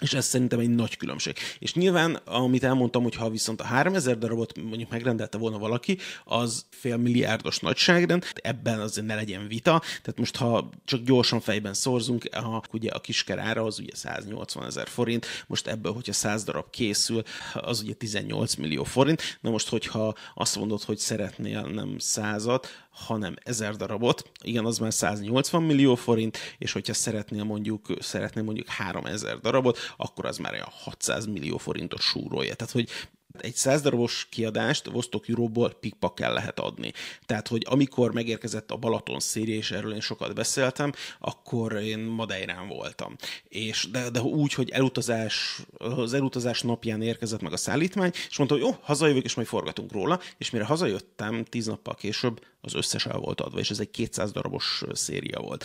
És 0.00 0.14
ez 0.14 0.26
szerintem 0.26 0.58
egy 0.58 0.70
nagy 0.70 0.96
különbség. 0.96 1.36
És 1.58 1.74
nyilván, 1.74 2.14
amit 2.14 2.64
elmondtam, 2.64 3.02
hogy 3.02 3.14
ha 3.14 3.30
viszont 3.30 3.60
a 3.60 3.64
3000 3.64 4.18
darabot 4.18 4.62
mondjuk 4.62 4.90
megrendelte 4.90 5.38
volna 5.38 5.58
valaki, 5.58 5.98
az 6.24 6.64
fél 6.70 6.96
milliárdos 6.96 7.58
nagyságrend, 7.58 8.24
ebben 8.34 8.80
azért 8.80 9.06
ne 9.06 9.14
legyen 9.14 9.48
vita. 9.48 9.78
Tehát 9.78 10.18
most, 10.18 10.36
ha 10.36 10.70
csak 10.84 11.02
gyorsan 11.02 11.40
fejben 11.40 11.74
szorzunk, 11.74 12.34
ha 12.34 12.62
ugye 12.72 12.90
a 12.90 13.00
kisker 13.00 13.38
ára 13.38 13.62
az 13.62 13.78
ugye 13.78 13.94
180 13.94 14.66
ezer 14.66 14.88
forint, 14.88 15.26
most 15.46 15.66
ebből, 15.66 15.92
hogyha 15.92 16.12
100 16.12 16.44
darab 16.44 16.70
készül, 16.70 17.22
az 17.54 17.80
ugye 17.80 17.94
18 17.94 18.54
millió 18.54 18.84
forint. 18.84 19.38
Na 19.40 19.50
most, 19.50 19.68
hogyha 19.68 20.14
azt 20.34 20.56
mondod, 20.56 20.82
hogy 20.82 20.98
szeretnél 20.98 21.60
nem 21.60 21.98
százat, 21.98 22.68
hanem 22.90 23.34
ezer 23.42 23.76
darabot, 23.76 24.30
igen, 24.42 24.64
az 24.64 24.78
már 24.78 24.92
180 24.92 25.62
millió 25.62 25.94
forint, 25.94 26.38
és 26.58 26.72
hogyha 26.72 26.94
szeretnél 26.94 27.44
mondjuk, 27.44 27.86
szeretnél 27.98 28.44
mondjuk 28.44 28.68
3000 28.68 29.38
darabot, 29.38 29.78
akkor 29.96 30.26
az 30.26 30.36
már 30.36 30.52
olyan 30.52 30.68
600 30.70 31.26
millió 31.26 31.56
forintot 31.56 32.00
súrolja. 32.00 32.54
Tehát, 32.54 32.72
hogy 32.72 32.88
egy 33.38 33.54
100 33.54 33.80
darabos 33.82 34.26
kiadást 34.30 34.86
Vostok 34.86 35.28
Euróból 35.28 35.72
pikpakkel 35.72 36.32
lehet 36.32 36.60
adni. 36.60 36.92
Tehát, 37.26 37.48
hogy 37.48 37.66
amikor 37.68 38.12
megérkezett 38.12 38.70
a 38.70 38.76
Balaton 38.76 39.20
széria, 39.20 39.56
és 39.56 39.70
erről 39.70 39.94
én 39.94 40.00
sokat 40.00 40.34
beszéltem, 40.34 40.92
akkor 41.18 41.72
én 41.72 41.98
Madeirán 41.98 42.68
voltam. 42.68 43.16
És 43.48 43.88
de, 43.90 44.10
de 44.10 44.20
úgy, 44.20 44.54
hogy 44.54 44.70
elutazás, 44.70 45.60
az 45.78 46.14
elutazás 46.14 46.62
napján 46.62 47.02
érkezett 47.02 47.40
meg 47.40 47.52
a 47.52 47.56
szállítmány, 47.56 48.10
és 48.28 48.36
mondta, 48.36 48.56
hogy 48.56 48.64
jó, 48.64 48.76
hazajövök, 48.80 49.24
és 49.24 49.34
majd 49.34 49.48
forgatunk 49.48 49.92
róla, 49.92 50.20
és 50.38 50.50
mire 50.50 50.64
hazajöttem, 50.64 51.44
tíz 51.44 51.66
nappal 51.66 51.94
később 51.94 52.44
az 52.60 52.74
összes 52.74 53.06
el 53.06 53.18
volt 53.18 53.40
adva, 53.40 53.58
és 53.58 53.70
ez 53.70 53.80
egy 53.80 53.90
200 53.90 54.32
darabos 54.32 54.82
széria 54.92 55.40
volt. 55.40 55.64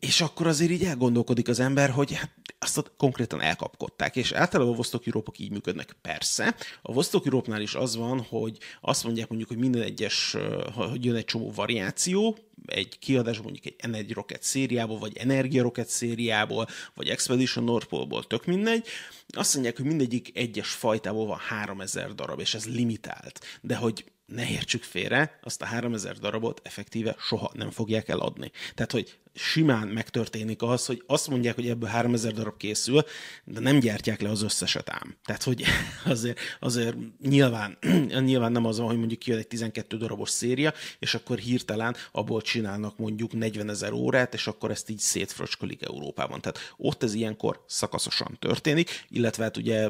És 0.00 0.20
akkor 0.20 0.46
azért 0.46 0.70
így 0.70 0.84
elgondolkodik 0.84 1.48
az 1.48 1.60
ember, 1.60 1.90
hogy 1.90 2.14
hát 2.14 2.30
azt 2.66 2.92
konkrétan 2.96 3.40
elkapkodták, 3.40 4.16
és 4.16 4.32
általában 4.32 4.72
a 4.72 4.76
Vostok 4.76 5.06
Európok 5.06 5.38
így 5.38 5.50
működnek, 5.50 5.96
persze. 6.02 6.56
A 6.82 6.92
Vostok 6.92 7.24
Európnál 7.26 7.60
is 7.60 7.74
az 7.74 7.96
van, 7.96 8.20
hogy 8.20 8.58
azt 8.80 9.04
mondják 9.04 9.28
mondjuk, 9.28 9.48
hogy 9.48 9.58
minden 9.58 9.82
egyes, 9.82 10.36
hogy 10.74 11.04
jön 11.04 11.14
egy 11.14 11.24
csomó 11.24 11.52
variáció, 11.54 12.36
egy 12.66 12.98
kiadás 12.98 13.38
mondjuk 13.40 13.66
egy 13.66 13.74
Energy 13.78 14.12
Rocket 14.12 14.42
szériából, 14.42 14.98
vagy 14.98 15.16
Energia 15.16 15.62
Rocket 15.62 15.88
szériából, 15.88 16.66
vagy 16.94 17.08
Expedition 17.08 17.64
North 17.64 17.86
Pole-ból, 17.86 18.24
tök 18.24 18.44
mindegy. 18.44 18.86
Azt 19.28 19.54
mondják, 19.54 19.76
hogy 19.76 19.86
mindegyik 19.86 20.30
egyes 20.34 20.70
fajtából 20.70 21.26
van 21.26 21.38
3000 21.38 22.14
darab, 22.14 22.40
és 22.40 22.54
ez 22.54 22.66
limitált. 22.66 23.40
De 23.60 23.76
hogy 23.76 24.04
ne 24.26 24.50
értsük 24.50 24.82
félre, 24.82 25.38
azt 25.42 25.62
a 25.62 25.64
3000 25.64 26.18
darabot 26.18 26.60
effektíve 26.64 27.16
soha 27.18 27.50
nem 27.54 27.70
fogják 27.70 28.08
eladni. 28.08 28.50
Tehát, 28.74 28.92
hogy 28.92 29.18
simán 29.36 29.88
megtörténik 29.88 30.62
az, 30.62 30.86
hogy 30.86 31.02
azt 31.06 31.28
mondják, 31.28 31.54
hogy 31.54 31.68
ebből 31.68 31.88
3000 31.88 32.32
darab 32.32 32.56
készül, 32.56 33.02
de 33.44 33.60
nem 33.60 33.78
gyártják 33.78 34.20
le 34.20 34.30
az 34.30 34.42
összeset 34.42 34.90
ám. 34.90 35.16
Tehát, 35.24 35.42
hogy 35.42 35.64
azért, 36.04 36.38
azért 36.60 36.96
nyilván, 37.22 37.78
nyilván 38.24 38.52
nem 38.52 38.64
az 38.64 38.78
van, 38.78 38.86
hogy 38.86 38.98
mondjuk 38.98 39.18
kijön 39.18 39.38
egy 39.38 39.46
12 39.46 39.96
darabos 39.96 40.30
széria, 40.30 40.72
és 40.98 41.14
akkor 41.14 41.38
hirtelen 41.38 41.96
abból 42.12 42.40
csinálnak 42.42 42.98
mondjuk 42.98 43.32
40 43.32 43.68
ezer 43.70 43.92
órát, 43.92 44.34
és 44.34 44.46
akkor 44.46 44.70
ezt 44.70 44.90
így 44.90 44.98
szétfröcskölik 44.98 45.82
Európában. 45.82 46.40
Tehát 46.40 46.74
ott 46.76 47.02
ez 47.02 47.14
ilyenkor 47.14 47.64
szakaszosan 47.66 48.36
történik, 48.38 49.04
illetve 49.08 49.42
hát 49.42 49.56
ugye 49.56 49.88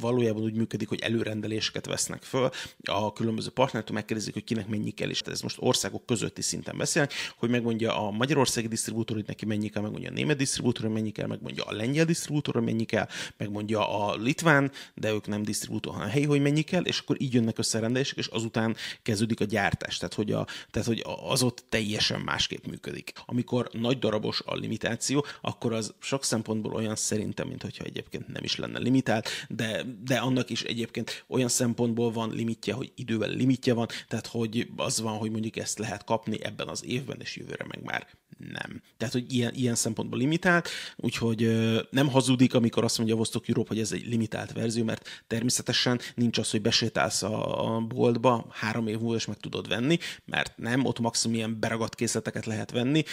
valójában 0.00 0.42
úgy 0.42 0.54
működik, 0.54 0.88
hogy 0.88 1.00
előrendeléseket 1.00 1.86
vesznek 1.86 2.22
föl, 2.22 2.50
a 2.82 3.12
különböző 3.12 3.50
partnertől 3.50 3.94
megkérdezik, 3.94 4.32
hogy 4.32 4.44
kinek 4.44 4.68
mennyi 4.68 4.90
kell, 4.90 5.08
és 5.08 5.20
ez 5.20 5.40
most 5.40 5.56
országok 5.60 6.06
közötti 6.06 6.42
szinten 6.42 6.78
beszélnek, 6.78 7.12
hogy 7.36 7.50
megmondja 7.50 8.06
a 8.06 8.10
Magyarországi 8.10 8.68
disztribútor, 8.88 9.16
hogy 9.16 9.26
neki 9.26 9.46
mennyi 9.46 9.68
kell, 9.68 9.82
megmondja 9.82 10.10
a 10.10 10.12
német 10.12 10.36
disztribútor, 10.36 10.84
hogy 10.84 10.94
mennyi 10.94 11.10
kell, 11.10 11.26
megmondja 11.26 11.64
a 11.64 11.72
lengyel 11.72 12.04
disztribútor, 12.04 12.54
hogy 12.54 12.64
mennyi 12.64 12.84
kell, 12.84 13.06
megmondja 13.36 14.06
a 14.06 14.16
litván, 14.16 14.70
de 14.94 15.12
ők 15.12 15.26
nem 15.26 15.42
disztribútor, 15.42 15.92
hanem 15.92 16.08
helyi, 16.08 16.24
hogy 16.24 16.40
mennyi 16.40 16.62
kell, 16.62 16.82
és 16.82 16.98
akkor 16.98 17.20
így 17.20 17.34
jönnek 17.34 17.58
össze 17.58 17.78
rendelések, 17.78 18.16
és 18.16 18.26
azután 18.26 18.76
kezdődik 19.02 19.40
a 19.40 19.44
gyártás. 19.44 19.96
Tehát, 19.96 20.14
hogy, 20.14 20.32
a, 20.32 20.46
tehát, 20.70 20.88
hogy 20.88 21.04
az 21.28 21.42
ott 21.42 21.64
teljesen 21.68 22.20
másképp 22.20 22.66
működik. 22.66 23.12
Amikor 23.26 23.68
nagy 23.72 23.98
darabos 23.98 24.42
a 24.44 24.54
limitáció, 24.54 25.24
akkor 25.40 25.72
az 25.72 25.94
sok 26.00 26.24
szempontból 26.24 26.72
olyan 26.72 26.96
szerintem, 26.96 27.48
mint 27.48 27.62
hogyha 27.62 27.84
egyébként 27.84 28.28
nem 28.28 28.44
is 28.44 28.56
lenne 28.56 28.78
limitált, 28.78 29.28
de, 29.48 29.84
de 30.04 30.16
annak 30.16 30.50
is 30.50 30.62
egyébként 30.62 31.24
olyan 31.28 31.48
szempontból 31.48 32.10
van 32.10 32.30
limitje, 32.30 32.74
hogy 32.74 32.92
idővel 32.94 33.30
limitje 33.30 33.72
van, 33.72 33.86
tehát 34.08 34.26
hogy 34.26 34.68
az 34.76 35.00
van, 35.00 35.16
hogy 35.16 35.30
mondjuk 35.30 35.56
ezt 35.56 35.78
lehet 35.78 36.04
kapni 36.04 36.44
ebben 36.44 36.68
az 36.68 36.84
évben, 36.84 37.20
és 37.20 37.36
jövőre 37.36 37.64
meg 37.68 37.82
már 37.82 38.06
nem. 38.38 38.82
Tehát, 38.96 39.14
hogy 39.14 39.32
ilyen, 39.32 39.54
ilyen 39.54 39.74
szempontból 39.74 40.18
limitált, 40.18 40.68
úgyhogy 40.96 41.58
nem 41.90 42.08
hazudik, 42.08 42.54
amikor 42.54 42.84
azt 42.84 42.96
mondja 42.96 43.14
a 43.14 43.18
Vostok 43.18 43.48
Europe, 43.48 43.68
hogy 43.68 43.78
ez 43.80 43.92
egy 43.92 44.06
limitált 44.06 44.52
verzió, 44.52 44.84
mert 44.84 45.24
természetesen 45.26 46.00
nincs 46.14 46.38
az, 46.38 46.50
hogy 46.50 46.62
besétálsz 46.62 47.22
a, 47.22 47.84
boltba 47.88 48.46
három 48.50 48.86
év 48.86 48.98
múlva, 48.98 49.16
és 49.16 49.26
meg 49.26 49.36
tudod 49.36 49.68
venni, 49.68 49.98
mert 50.24 50.56
nem, 50.56 50.84
ott 50.84 50.98
maximum 50.98 51.36
ilyen 51.36 51.60
beragadt 51.60 51.94
készleteket 51.94 52.46
lehet 52.46 52.70
venni. 52.70 53.04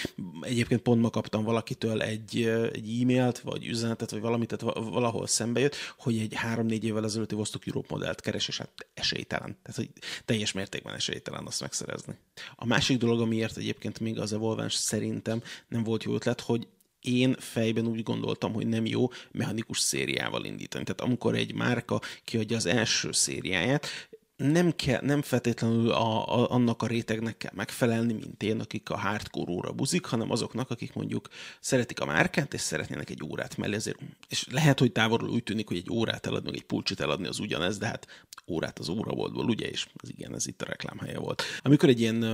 Egyébként 0.42 0.82
pont 0.82 1.02
ma 1.02 1.10
kaptam 1.10 1.44
valakitől 1.44 2.02
egy, 2.02 2.44
egy 2.74 3.00
e-mailt, 3.02 3.40
vagy 3.40 3.66
üzenetet, 3.66 4.12
vagy 4.12 4.22
valamit, 4.22 4.56
tehát 4.56 4.76
valahol 4.90 5.28
szembe 5.28 5.60
jött, 5.60 5.76
hogy 5.98 6.18
egy 6.18 6.34
három-négy 6.34 6.84
évvel 6.84 7.04
ezelőtti 7.04 7.36
Vostok 7.36 7.68
Europe 7.68 7.88
modellt 7.90 8.22
keres, 8.22 8.48
és 8.48 8.58
hát 8.58 8.88
esélytelen. 8.94 9.58
Tehát, 9.62 9.76
hogy 9.76 9.90
teljes 10.26 10.52
mértékben 10.52 10.96
esélytelen 10.96 11.46
azt 11.46 11.62
megszerezni. 11.62 12.18
A 12.56 12.66
másik 12.66 12.98
dolog, 12.98 13.22
amiért 13.22 13.58
egyébként 13.58 14.00
még 14.00 14.20
az 14.20 14.34
Evolvens 14.34 14.74
szerint 14.74 15.15
szerintem 15.16 15.42
nem 15.68 15.84
volt 15.84 16.04
jó 16.04 16.14
ötlet, 16.14 16.42
hogy 16.42 16.68
én 17.02 17.36
fejben 17.40 17.88
úgy 17.88 18.04
gondoltam, 18.04 18.54
hogy 18.54 18.68
nem 18.68 18.86
jó 18.86 19.10
mechanikus 19.32 19.80
szériával 19.80 20.46
indítani. 20.46 20.84
Tehát 20.84 21.02
amikor 21.02 21.36
egy 21.36 21.54
márka 21.54 22.02
kiadja 22.24 22.58
az 22.58 22.66
első 22.66 23.12
szériáját, 23.12 23.88
nem, 24.36 24.76
kell, 24.76 25.02
nem 25.02 25.22
feltétlenül 25.22 25.92
a, 25.92 26.36
a, 26.40 26.52
annak 26.52 26.82
a 26.82 26.88
rétegnek 26.88 27.38
kell 27.38 27.52
megfelelni, 27.56 28.14
mint 28.14 28.44
én, 28.44 28.60
akik 28.60 28.90
a 28.90 28.98
hardcore 28.98 29.52
óra 29.52 29.72
buzik, 29.72 30.06
hanem 30.06 30.32
azoknak, 30.32 30.70
akik 30.70 30.94
mondjuk 30.94 31.28
szeretik 31.60 32.00
a 32.00 32.06
márkát, 32.06 32.54
és 32.54 32.62
szeretnének 32.62 33.10
egy 33.10 33.24
órát 33.24 33.58
mellé. 33.58 33.76
Ezért, 33.76 34.00
és 34.30 34.48
lehet, 34.52 34.80
hogy 34.80 34.92
távolról 34.92 35.30
úgy 35.30 35.44
tűnik, 35.44 35.68
hogy 35.68 35.78
egy 35.78 35.92
órát 35.92 36.26
eladni, 36.26 36.52
egy 36.54 36.64
pulcsit 36.64 37.00
eladni 37.00 37.28
az 37.28 37.40
ugyanez, 37.40 37.78
de 37.78 37.86
hát 37.86 38.08
órát 38.48 38.80
az 38.80 38.90
óraboltból, 38.90 39.46
ugye, 39.46 39.68
és 39.68 39.88
az 39.96 40.10
igen, 40.10 40.34
ez 40.36 40.48
itt 40.48 40.62
a 40.62 40.66
reklámhelye 40.66 41.18
volt. 41.18 41.44
Amikor 41.62 41.90
egy 41.90 42.00
ilyen 42.00 42.26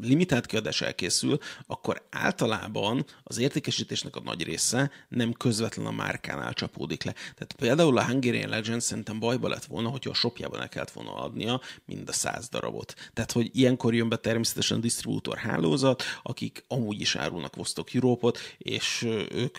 limitált 0.00 0.46
kiadás 0.46 0.80
elkészül, 0.80 1.38
akkor 1.66 2.06
általában 2.10 3.04
az 3.22 3.38
értékesítésnek 3.38 4.16
a 4.16 4.20
nagy 4.20 4.42
része 4.42 4.90
nem 5.08 5.32
közvetlen 5.32 5.86
a 5.86 5.90
márkánál 5.90 6.52
csapódik 6.52 7.02
le. 7.02 7.12
Tehát 7.12 7.54
például 7.56 7.98
a 7.98 8.04
Hungarian 8.04 8.48
Legend 8.48 8.80
szerintem 8.80 9.18
bajba 9.18 9.48
lett 9.48 9.64
volna, 9.64 9.88
hogyha 9.88 10.10
a 10.10 10.14
shopjában 10.14 10.60
el 10.60 10.68
kellett 10.68 10.90
volna 10.90 11.32
adnia 11.44 11.60
mind 11.84 12.08
a 12.08 12.12
száz 12.12 12.48
darabot. 12.48 12.94
Tehát, 13.12 13.32
hogy 13.32 13.50
ilyenkor 13.52 13.94
jön 13.94 14.08
be 14.08 14.16
természetesen 14.16 14.76
a 14.76 14.80
disztribútor 14.80 15.36
hálózat, 15.36 16.02
akik 16.22 16.64
amúgy 16.68 17.00
is 17.00 17.16
árulnak 17.16 17.56
Vostok 17.56 17.94
Európot, 17.94 18.38
és 18.58 19.02
ők 19.30 19.58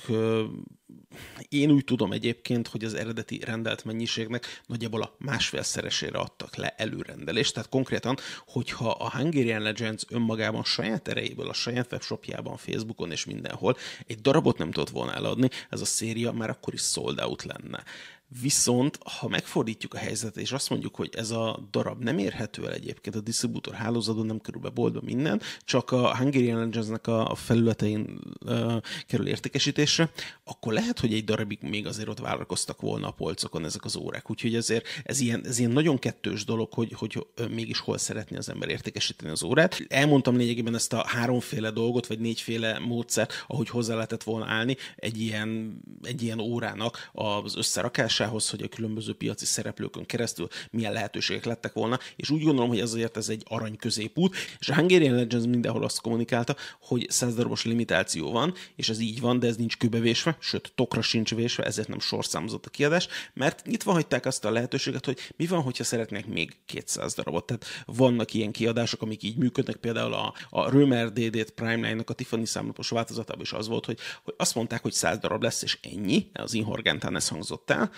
én 1.49 1.71
úgy 1.71 1.83
tudom 1.83 2.11
egyébként, 2.11 2.67
hogy 2.67 2.83
az 2.83 2.93
eredeti 2.93 3.39
rendelt 3.39 3.85
mennyiségnek 3.85 4.61
nagyjából 4.67 5.01
a 5.01 5.15
másfélszeresére 5.17 6.17
adtak 6.17 6.55
le 6.55 6.73
előrendelést, 6.77 7.53
tehát 7.53 7.69
konkrétan, 7.69 8.17
hogyha 8.47 8.89
a 8.89 9.11
Hungarian 9.11 9.61
Legends 9.61 10.03
önmagában 10.09 10.63
saját 10.63 11.07
erejéből, 11.07 11.49
a 11.49 11.53
saját 11.53 11.91
webshopjában, 11.91 12.57
Facebookon 12.57 13.11
és 13.11 13.25
mindenhol 13.25 13.77
egy 14.07 14.21
darabot 14.21 14.57
nem 14.57 14.71
tudott 14.71 14.89
volna 14.89 15.13
eladni, 15.13 15.49
ez 15.69 15.81
a 15.81 15.85
széria 15.85 16.31
már 16.31 16.49
akkor 16.49 16.73
is 16.73 16.81
sold 16.81 17.19
out 17.19 17.43
lenne. 17.43 17.83
Viszont, 18.41 18.99
ha 19.19 19.27
megfordítjuk 19.27 19.93
a 19.93 19.97
helyzetet, 19.97 20.37
és 20.37 20.51
azt 20.51 20.69
mondjuk, 20.69 20.95
hogy 20.95 21.09
ez 21.13 21.31
a 21.31 21.67
darab 21.71 22.03
nem 22.03 22.17
érhető 22.17 22.65
el 22.65 22.73
egyébként 22.73 23.15
a 23.15 23.19
disztribútor 23.19 23.73
hálózaton, 23.73 24.25
nem 24.25 24.41
kerül 24.41 24.61
be 24.61 24.69
boltba 24.69 24.99
minden, 25.03 25.41
csak 25.65 25.91
a 25.91 26.17
Hungarian 26.17 26.59
Legends-nek 26.59 27.07
a 27.07 27.35
felületein 27.35 28.19
uh, 28.45 28.73
kerül 29.07 29.27
értékesítésre, 29.27 30.11
akkor 30.43 30.73
lehet, 30.73 30.99
hogy 30.99 31.13
egy 31.13 31.23
darabig 31.23 31.59
még 31.61 31.87
azért 31.87 32.07
ott 32.07 32.19
várakoztak 32.19 32.81
volna 32.81 33.07
a 33.07 33.11
polcokon 33.11 33.65
ezek 33.65 33.85
az 33.85 33.95
órák. 33.95 34.29
Úgyhogy 34.29 34.55
ezért 34.55 34.87
ez 35.03 35.19
ilyen, 35.19 35.45
ez 35.45 35.59
ilyen 35.59 35.71
nagyon 35.71 35.99
kettős 35.99 36.45
dolog, 36.45 36.73
hogy, 36.73 36.93
hogy 36.93 37.27
mégis 37.49 37.79
hol 37.79 37.97
szeretné 37.97 38.37
az 38.37 38.49
ember 38.49 38.69
értékesíteni 38.69 39.31
az 39.31 39.43
órát. 39.43 39.85
Elmondtam 39.87 40.37
lényegében 40.37 40.75
ezt 40.75 40.93
a 40.93 41.07
háromféle 41.07 41.71
dolgot, 41.71 42.07
vagy 42.07 42.19
négyféle 42.19 42.79
módszert, 42.79 43.45
ahogy 43.47 43.69
hozzá 43.69 43.93
lehetett 43.93 44.23
volna 44.23 44.45
állni 44.45 44.77
egy 44.95 45.21
ilyen, 45.21 45.79
egy 46.01 46.23
ilyen 46.23 46.39
órának 46.39 47.09
az 47.13 47.55
összerakásához, 47.55 48.23
kialakulásához, 48.25 48.49
hogy 48.49 48.61
a 48.61 48.67
különböző 48.67 49.13
piaci 49.13 49.45
szereplőkön 49.45 50.05
keresztül 50.05 50.47
milyen 50.71 50.93
lehetőségek 50.93 51.45
lettek 51.45 51.73
volna, 51.73 51.99
és 52.15 52.29
úgy 52.29 52.43
gondolom, 52.43 52.69
hogy 52.69 52.79
ezért 52.79 53.17
ez 53.17 53.29
egy 53.29 53.43
arany 53.47 53.75
középút, 53.75 54.35
és 54.59 54.69
a 54.69 54.75
Hungarian 54.75 55.15
Legends 55.15 55.45
mindenhol 55.45 55.83
azt 55.83 56.01
kommunikálta, 56.01 56.55
hogy 56.81 57.05
100 57.09 57.35
darabos 57.35 57.65
limitáció 57.65 58.31
van, 58.31 58.53
és 58.75 58.89
ez 58.89 58.99
így 58.99 59.19
van, 59.19 59.39
de 59.39 59.47
ez 59.47 59.55
nincs 59.55 59.77
kőbevésve, 59.77 60.37
sőt, 60.39 60.71
tokra 60.75 61.01
sincs 61.01 61.35
vésve, 61.35 61.63
ezért 61.63 61.87
nem 61.87 61.99
sorszámozott 61.99 62.65
a 62.65 62.69
kiadás, 62.69 63.07
mert 63.33 63.65
nyitva 63.65 63.91
hagyták 63.91 64.25
azt 64.25 64.45
a 64.45 64.51
lehetőséget, 64.51 65.05
hogy 65.05 65.19
mi 65.37 65.45
van, 65.45 65.61
hogyha 65.61 65.83
szeretnék 65.83 66.25
még 66.25 66.55
200 66.65 67.13
darabot. 67.13 67.45
Tehát 67.45 67.65
vannak 67.85 68.33
ilyen 68.33 68.51
kiadások, 68.51 69.01
amik 69.01 69.23
így 69.23 69.37
működnek, 69.37 69.75
például 69.75 70.13
a, 70.13 70.33
a 70.49 70.69
Römer 70.69 71.11
DD 71.11 71.49
Prime 71.51 71.73
Line-nak 71.75 72.09
a 72.09 72.13
Tiffany 72.13 72.45
számlapos 72.45 72.89
változatában 72.89 73.41
is 73.41 73.53
az 73.53 73.67
volt, 73.67 73.85
hogy, 73.85 73.99
hogy 74.23 74.33
azt 74.37 74.55
mondták, 74.55 74.81
hogy 74.81 74.93
100 74.93 75.17
darab 75.17 75.43
lesz, 75.43 75.61
és 75.61 75.77
ennyi, 75.81 76.27
az 76.33 76.53
Inhorgentán 76.53 77.15
ez 77.15 77.27
hangzott 77.27 77.69
el, 77.69 77.91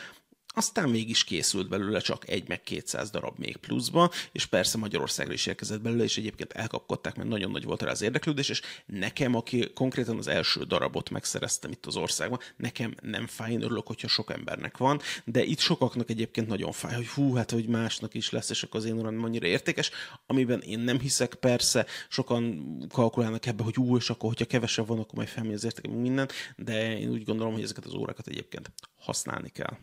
aztán 0.57 0.89
mégis 0.89 1.23
készült 1.23 1.69
belőle 1.69 1.99
csak 1.99 2.29
egy 2.29 2.47
meg 2.47 2.61
200 2.61 3.09
darab 3.09 3.37
még 3.37 3.57
pluszba, 3.57 4.11
és 4.31 4.45
persze 4.45 4.77
Magyarországra 4.77 5.33
is 5.33 5.45
érkezett 5.45 5.81
belőle, 5.81 6.03
és 6.03 6.17
egyébként 6.17 6.53
elkapkodták, 6.53 7.15
mert 7.15 7.29
nagyon 7.29 7.51
nagy 7.51 7.63
volt 7.63 7.81
rá 7.81 7.91
az 7.91 8.01
érdeklődés, 8.01 8.49
és 8.49 8.61
nekem, 8.85 9.35
aki 9.35 9.71
konkrétan 9.73 10.17
az 10.17 10.27
első 10.27 10.63
darabot 10.63 11.09
megszereztem 11.09 11.71
itt 11.71 11.85
az 11.85 11.95
országban, 11.95 12.39
nekem 12.55 12.95
nem 13.01 13.27
fáj, 13.27 13.51
én 13.51 13.61
örülök, 13.61 13.87
hogyha 13.87 14.07
sok 14.07 14.31
embernek 14.31 14.77
van, 14.77 15.01
de 15.25 15.43
itt 15.43 15.59
sokaknak 15.59 16.09
egyébként 16.09 16.47
nagyon 16.47 16.71
fáj, 16.71 16.95
hogy 16.95 17.07
hú, 17.07 17.33
hát 17.33 17.51
hogy 17.51 17.67
másnak 17.67 18.13
is 18.13 18.29
lesz, 18.29 18.49
és 18.49 18.63
akkor 18.63 18.79
az 18.79 18.85
én 18.85 18.97
uram 18.97 19.23
annyira 19.23 19.47
értékes, 19.47 19.91
amiben 20.25 20.61
én 20.61 20.79
nem 20.79 20.99
hiszek, 20.99 21.33
persze, 21.33 21.85
sokan 22.09 22.67
kalkulálnak 22.91 23.45
ebbe, 23.45 23.63
hogy 23.63 23.75
hú, 23.75 23.97
és 23.97 24.09
akkor, 24.09 24.29
hogyha 24.29 24.45
kevesebb 24.45 24.87
van, 24.87 24.99
akkor 24.99 25.15
majd 25.15 25.27
felmegy 25.27 25.53
az 25.53 25.63
értéke, 25.63 25.89
minden, 25.89 26.29
de 26.55 26.99
én 26.99 27.09
úgy 27.09 27.23
gondolom, 27.23 27.53
hogy 27.53 27.63
ezeket 27.63 27.85
az 27.85 27.93
órákat 27.93 28.27
egyébként 28.27 28.71
használni 28.97 29.49
kell. 29.49 29.77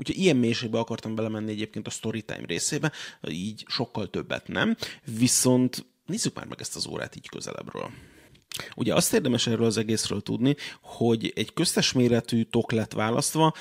Úgyhogy 0.00 0.18
ilyen 0.18 0.36
mélységbe 0.36 0.78
akartam 0.78 1.14
belemenni 1.14 1.50
egyébként 1.50 1.86
a 1.86 1.90
storytime 1.90 2.46
részébe, 2.46 2.92
így 3.28 3.64
sokkal 3.68 4.10
többet 4.10 4.48
nem. 4.48 4.76
Viszont 5.18 5.86
nézzük 6.06 6.34
már 6.34 6.46
meg 6.46 6.60
ezt 6.60 6.76
az 6.76 6.86
órát 6.86 7.16
így 7.16 7.28
közelebbről. 7.28 7.90
Ugye 8.76 8.94
azt 8.94 9.12
érdemes 9.12 9.46
erről 9.46 9.66
az 9.66 9.76
egészről 9.76 10.20
tudni, 10.22 10.56
hogy 10.80 11.32
egy 11.34 11.52
köztes 11.52 11.92
méretű 11.92 12.42
tok 12.42 12.72
lett 12.72 12.92
választva, 12.92 13.54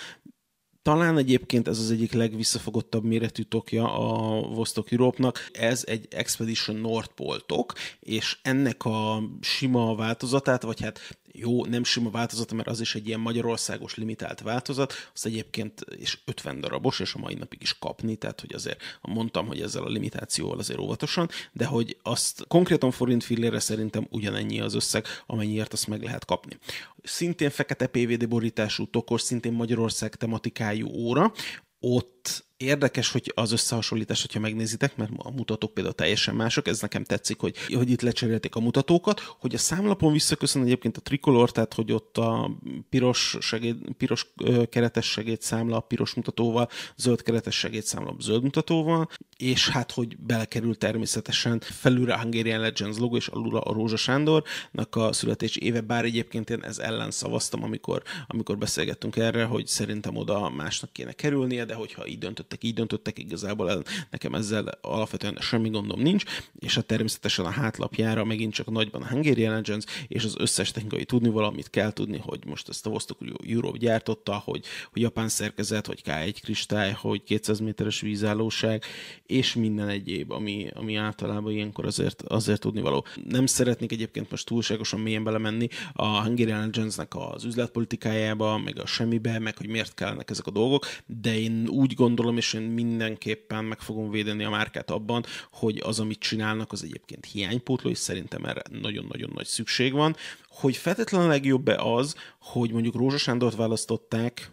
talán 0.81 1.17
egyébként 1.17 1.67
ez 1.67 1.79
az 1.79 1.91
egyik 1.91 2.13
legvisszafogottabb 2.13 3.03
méretű 3.03 3.43
tokja 3.43 3.93
a 3.93 4.41
Vostok 4.47 4.91
Europe-nak. 4.91 5.49
Ez 5.53 5.83
egy 5.87 6.07
Expedition 6.09 6.75
North 6.75 7.13
Pole 7.13 7.39
tok, 7.45 7.73
és 7.99 8.37
ennek 8.41 8.85
a 8.85 9.23
sima 9.41 9.95
változatát, 9.95 10.61
vagy 10.61 10.81
hát 10.81 11.19
jó, 11.39 11.65
nem 11.65 11.83
sima 11.83 12.09
változata, 12.09 12.55
mert 12.55 12.67
az 12.67 12.81
is 12.81 12.95
egy 12.95 13.07
ilyen 13.07 13.19
magyarországos 13.19 13.95
limitált 13.95 14.41
változat, 14.41 14.93
az 15.13 15.25
egyébként 15.25 15.81
és 15.97 16.17
50 16.25 16.59
darabos, 16.59 16.99
és 16.99 17.13
a 17.13 17.19
mai 17.19 17.33
napig 17.33 17.61
is 17.61 17.77
kapni, 17.79 18.15
tehát 18.15 18.41
hogy 18.41 18.53
azért 18.53 18.81
mondtam, 19.01 19.47
hogy 19.47 19.61
ezzel 19.61 19.83
a 19.83 19.89
limitációval 19.89 20.59
azért 20.59 20.79
óvatosan, 20.79 21.29
de 21.51 21.65
hogy 21.65 21.97
azt 22.03 22.47
konkrétan 22.47 22.91
forint 22.91 23.23
fillére 23.23 23.59
szerintem 23.59 24.07
ugyanennyi 24.09 24.59
az 24.59 24.73
összeg, 24.73 25.05
amennyiért 25.25 25.73
azt 25.73 25.87
meg 25.87 26.03
lehet 26.03 26.25
kapni. 26.25 26.57
Szintén 27.03 27.49
fekete 27.49 27.87
PVD 27.87 28.27
borítású 28.27 28.87
tokos, 28.87 29.21
szintén 29.21 29.53
Magyarország 29.53 30.15
tematikájú 30.15 30.87
óra, 30.87 31.31
ott 31.79 32.47
Érdekes, 32.63 33.11
hogy 33.11 33.31
az 33.35 33.51
összehasonlítás, 33.51 34.21
hogyha 34.21 34.39
megnézitek, 34.39 34.95
mert 34.95 35.11
a 35.17 35.31
mutatók 35.31 35.73
például 35.73 35.95
teljesen 35.95 36.35
mások, 36.35 36.67
ez 36.67 36.81
nekem 36.81 37.03
tetszik, 37.03 37.39
hogy, 37.39 37.57
hogy 37.73 37.89
itt 37.89 38.01
lecserélték 38.01 38.55
a 38.55 38.59
mutatókat, 38.59 39.19
hogy 39.19 39.53
a 39.53 39.57
számlapon 39.57 40.11
visszaköszön 40.11 40.61
egyébként 40.61 40.97
a 40.97 41.01
trikolor, 41.01 41.51
tehát 41.51 41.73
hogy 41.73 41.91
ott 41.91 42.17
a 42.17 42.51
piros, 42.89 43.37
segéd, 43.39 43.75
piros 43.97 44.33
keretes 44.69 45.11
segédszámla 45.11 45.75
a 45.75 45.79
piros 45.79 46.13
mutatóval, 46.13 46.69
zöld 46.95 47.21
keretes 47.21 47.55
segédszámla 47.55 48.09
a 48.09 48.15
zöld 48.19 48.43
mutatóval, 48.43 49.09
és 49.37 49.69
hát, 49.69 49.91
hogy 49.91 50.17
belekerül 50.17 50.77
természetesen 50.77 51.59
felülre 51.59 52.13
a 52.13 52.21
Hungarian 52.21 52.59
Legends 52.59 52.97
logo, 52.97 53.15
és 53.15 53.27
alul 53.27 53.57
a 53.57 53.73
Rózsa 53.73 53.97
Sándornak 53.97 54.95
a 54.95 55.13
születési 55.13 55.63
éve, 55.63 55.81
bár 55.81 56.05
egyébként 56.05 56.49
én 56.49 56.63
ez 56.63 56.77
ellen 56.77 57.11
szavaztam, 57.11 57.63
amikor, 57.63 58.03
amikor 58.27 58.57
beszélgettünk 58.57 59.15
erre, 59.15 59.43
hogy 59.43 59.67
szerintem 59.67 60.15
oda 60.15 60.49
másnak 60.49 60.93
kéne 60.93 61.11
kerülnie, 61.11 61.65
de 61.65 61.73
hogyha 61.73 62.07
így 62.07 62.17
döntött 62.17 62.47
döntöttek, 62.49 62.63
így 62.63 62.73
döntöttek, 62.73 63.19
igazából 63.19 63.83
nekem 64.09 64.33
ezzel 64.33 64.77
alapvetően 64.81 65.37
semmi 65.41 65.69
gondom 65.69 66.01
nincs, 66.01 66.23
és 66.59 66.77
a 66.77 66.81
természetesen 66.81 67.45
a 67.45 67.49
hátlapjára 67.49 68.23
megint 68.25 68.53
csak 68.53 68.71
nagyban 68.71 69.01
a 69.01 69.07
Hungarian 69.07 69.53
Legends, 69.53 69.85
és 70.07 70.23
az 70.23 70.35
összes 70.37 70.71
technikai 70.71 71.05
tudni 71.05 71.29
valamit 71.29 71.69
kell 71.69 71.93
tudni, 71.93 72.17
hogy 72.17 72.39
most 72.45 72.69
ezt 72.69 72.85
a 72.85 72.89
Vostok 72.89 73.17
Europe 73.47 73.77
gyártotta, 73.77 74.41
hogy, 74.45 74.65
hogy 74.91 75.01
japán 75.01 75.29
szerkezet, 75.29 75.87
hogy 75.87 76.01
K1 76.05 76.37
kristály, 76.41 76.91
hogy 76.91 77.23
200 77.23 77.59
méteres 77.59 78.01
vízállóság, 78.01 78.83
és 79.25 79.53
minden 79.53 79.87
egyéb, 79.87 80.31
ami, 80.31 80.67
ami 80.73 80.95
általában 80.95 81.51
ilyenkor 81.51 81.85
azért, 81.85 82.21
azért 82.21 82.59
tudni 82.59 82.81
való. 82.81 83.05
Nem 83.27 83.45
szeretnék 83.45 83.91
egyébként 83.91 84.31
most 84.31 84.45
túlságosan 84.45 84.99
mélyen 84.99 85.23
belemenni 85.23 85.67
a 85.93 86.21
Hungarian 86.23 86.59
Legendsnek 86.59 87.15
az 87.15 87.43
üzletpolitikájába, 87.43 88.57
meg 88.57 88.79
a 88.79 88.85
semmibe, 88.85 89.39
meg 89.39 89.57
hogy 89.57 89.67
miért 89.67 89.93
kellenek 89.93 90.29
ezek 90.29 90.47
a 90.47 90.51
dolgok, 90.51 90.85
de 91.05 91.39
én 91.39 91.67
úgy 91.67 91.93
gondolom, 91.93 92.37
és 92.39 92.53
én 92.53 92.61
mindenképpen 92.61 93.65
meg 93.65 93.79
fogom 93.79 94.09
védeni 94.09 94.43
a 94.43 94.49
márkát 94.49 94.91
abban, 94.91 95.25
hogy 95.51 95.79
az, 95.83 95.99
amit 95.99 96.19
csinálnak, 96.19 96.71
az 96.71 96.83
egyébként 96.83 97.25
hiánypótló, 97.25 97.89
és 97.89 97.97
szerintem 97.97 98.45
erre 98.45 98.61
nagyon-nagyon 98.71 99.31
nagy 99.33 99.45
szükség 99.45 99.93
van. 99.93 100.15
Hogy 100.47 100.77
feltétlenül 100.77 101.27
a 101.27 101.29
legjobb-e 101.29 101.75
az, 101.75 102.15
hogy 102.39 102.71
mondjuk 102.71 102.95
Rózsa 102.95 103.17
Sándort 103.17 103.55
választották 103.55 104.51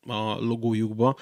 a 0.00 0.40
logójukba, 0.40 1.16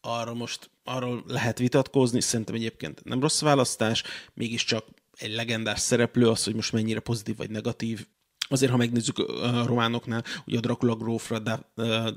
arra 0.00 0.34
most 0.34 0.70
arról 0.84 1.24
lehet 1.26 1.58
vitatkozni, 1.58 2.20
szerintem 2.20 2.54
egyébként 2.54 3.04
nem 3.04 3.20
rossz 3.20 3.40
választás, 3.40 4.02
mégiscsak 4.34 4.86
egy 5.16 5.34
legendás 5.34 5.80
szereplő, 5.80 6.28
az, 6.28 6.44
hogy 6.44 6.54
most 6.54 6.72
mennyire 6.72 7.00
pozitív 7.00 7.36
vagy 7.36 7.50
negatív, 7.50 8.06
Azért, 8.48 8.70
ha 8.70 8.76
megnézzük 8.76 9.18
a 9.18 9.66
románoknál, 9.66 10.24
ugye 10.46 10.58
a 10.58 10.60
Dracula 10.60 10.94
grófra, 10.94 11.38
de 11.38 11.60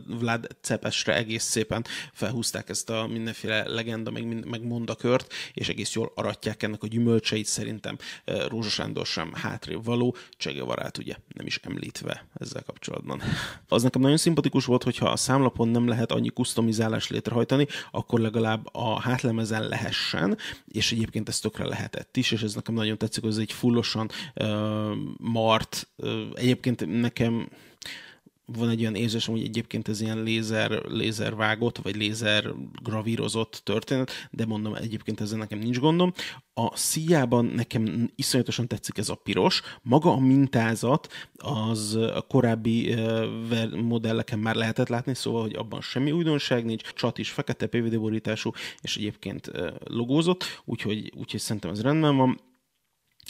Vlad 0.05 0.47
Cepesre 0.61 1.15
egész 1.15 1.43
szépen 1.43 1.85
felhúzták 2.13 2.69
ezt 2.69 2.89
a 2.89 3.07
mindenféle 3.07 3.67
legenda, 3.67 4.11
meg, 4.11 4.47
meg 4.47 4.63
mondakört, 4.63 5.33
és 5.53 5.69
egész 5.69 5.93
jól 5.93 6.11
aratják 6.15 6.63
ennek 6.63 6.83
a 6.83 6.87
gyümölcseit, 6.87 7.45
szerintem 7.45 7.97
Rózsa 8.47 8.69
Sándor 8.69 9.05
sem 9.05 9.33
hátrébb 9.33 9.85
való, 9.85 10.15
Csegevarát 10.37 10.97
ugye 10.97 11.15
nem 11.33 11.45
is 11.45 11.59
említve 11.63 12.27
ezzel 12.33 12.63
kapcsolatban. 12.63 13.21
Az 13.67 13.83
nekem 13.83 14.01
nagyon 14.01 14.17
szimpatikus 14.17 14.65
volt, 14.65 14.83
hogyha 14.83 15.09
a 15.09 15.15
számlapon 15.15 15.67
nem 15.67 15.87
lehet 15.87 16.11
annyi 16.11 16.29
kustomizálást 16.29 17.09
létrehajtani, 17.09 17.67
akkor 17.91 18.19
legalább 18.19 18.67
a 18.71 18.99
hátlemezen 18.99 19.67
lehessen, 19.67 20.37
és 20.67 20.91
egyébként 20.91 21.27
ez 21.27 21.39
tökre 21.39 21.65
lehetett 21.65 22.17
is, 22.17 22.31
és 22.31 22.41
ez 22.41 22.53
nekem 22.53 22.73
nagyon 22.73 22.97
tetszik, 22.97 23.23
hogy 23.23 23.31
ez 23.31 23.37
egy 23.37 23.51
fullosan 23.51 24.09
uh, 24.35 24.91
mart 25.17 25.87
uh, 25.95 26.18
egyébként 26.35 27.01
nekem 27.01 27.49
van 28.57 28.69
egy 28.69 28.79
olyan 28.79 28.95
érzésem, 28.95 29.33
hogy 29.33 29.43
egyébként 29.43 29.87
ez 29.87 30.01
ilyen 30.01 30.23
lézer, 30.23 30.71
lézer 30.85 31.35
vágott, 31.35 31.77
vagy 31.77 31.95
lézer 31.95 32.53
gravírozott 32.83 33.61
történet, 33.63 34.11
de 34.31 34.45
mondom, 34.45 34.75
egyébként 34.75 35.21
ezzel 35.21 35.37
nekem 35.37 35.59
nincs 35.59 35.79
gondom. 35.79 36.13
A 36.53 36.77
szíjában 36.77 37.45
nekem 37.45 38.11
iszonyatosan 38.15 38.67
tetszik 38.67 38.97
ez 38.97 39.09
a 39.09 39.15
piros. 39.15 39.61
Maga 39.81 40.11
a 40.11 40.19
mintázat 40.19 41.07
az 41.35 41.95
a 41.95 42.21
korábbi 42.21 42.95
modelleken 43.75 44.39
már 44.39 44.55
lehetett 44.55 44.87
látni, 44.87 45.15
szóval, 45.15 45.41
hogy 45.41 45.55
abban 45.55 45.81
semmi 45.81 46.11
újdonság 46.11 46.65
nincs, 46.65 46.93
csat 46.93 47.17
is 47.17 47.29
fekete 47.29 47.67
PVD 47.67 47.99
borítású, 47.99 48.51
és 48.81 48.97
egyébként 48.97 49.51
logózott, 49.83 50.61
úgyhogy, 50.65 51.11
úgyhogy 51.15 51.39
szerintem 51.39 51.71
ez 51.71 51.81
rendben 51.81 52.15
van. 52.15 52.39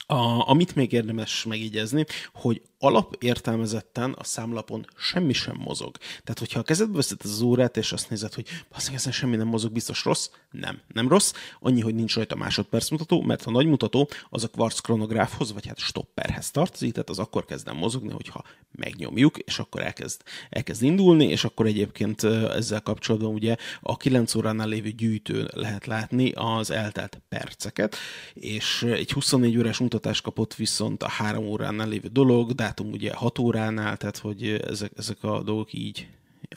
A, 0.05 0.49
amit 0.49 0.75
még 0.75 0.91
érdemes 0.91 1.43
megjegyezni, 1.43 2.05
hogy 2.33 2.61
alapértelmezetten 2.79 4.11
a 4.11 4.23
számlapon 4.23 4.85
semmi 4.97 5.33
sem 5.33 5.55
mozog. 5.57 5.97
Tehát, 5.97 6.39
hogyha 6.39 6.59
a 6.59 6.63
kezedbe 6.63 6.95
veszed 6.95 7.19
az 7.23 7.41
órát, 7.41 7.77
és 7.77 7.91
azt 7.91 8.09
nézed, 8.09 8.33
hogy 8.33 8.47
bazdmeg 8.71 8.95
ezen 8.95 9.11
semmi 9.11 9.35
nem 9.35 9.47
mozog, 9.47 9.71
biztos 9.71 10.05
rossz? 10.05 10.29
Nem, 10.51 10.81
nem 10.87 11.07
rossz. 11.07 11.33
Annyi, 11.59 11.81
hogy 11.81 11.95
nincs 11.95 12.15
rajta 12.15 12.35
másodperc 12.35 12.89
mutató, 12.89 13.21
mert 13.21 13.45
a 13.45 13.51
nagy 13.51 13.65
mutató 13.65 14.09
az 14.29 14.43
a 14.43 14.47
kvarc 14.47 14.79
kronográfhoz, 14.79 15.53
vagy 15.53 15.67
hát 15.67 15.77
stopperhez 15.77 16.51
tartozik, 16.51 16.91
tehát 16.91 17.09
az 17.09 17.19
akkor 17.19 17.45
kezd 17.45 17.73
mozogni, 17.73 18.11
hogyha 18.11 18.43
megnyomjuk, 18.71 19.37
és 19.37 19.59
akkor 19.59 19.81
elkezd, 19.81 20.21
elkezd 20.49 20.83
indulni, 20.83 21.25
és 21.25 21.43
akkor 21.43 21.65
egyébként 21.65 22.23
ezzel 22.23 22.81
kapcsolatban 22.81 23.33
ugye 23.33 23.55
a 23.81 23.97
9 23.97 24.35
óránál 24.35 24.67
lévő 24.67 24.89
gyűjtőn 24.89 25.49
lehet 25.53 25.85
látni 25.85 26.31
az 26.31 26.71
eltelt 26.71 27.21
perceket, 27.29 27.95
és 28.33 28.83
egy 28.83 29.11
24 29.11 29.57
órás 29.57 29.77
mutatást 29.77 30.23
kapott 30.23 30.55
viszont 30.55 31.03
a 31.03 31.07
3 31.07 31.45
óránál 31.45 31.87
lévő 31.87 32.07
dolog, 32.07 32.51
de 32.51 32.68
dátum 32.69 32.91
ugye 32.91 33.13
6 33.13 33.39
óránál, 33.39 33.97
tehát 33.97 34.17
hogy 34.17 34.49
ezek, 34.49 34.91
ezek 34.95 35.23
a 35.23 35.43
dolgok 35.43 35.73
így 35.73 36.07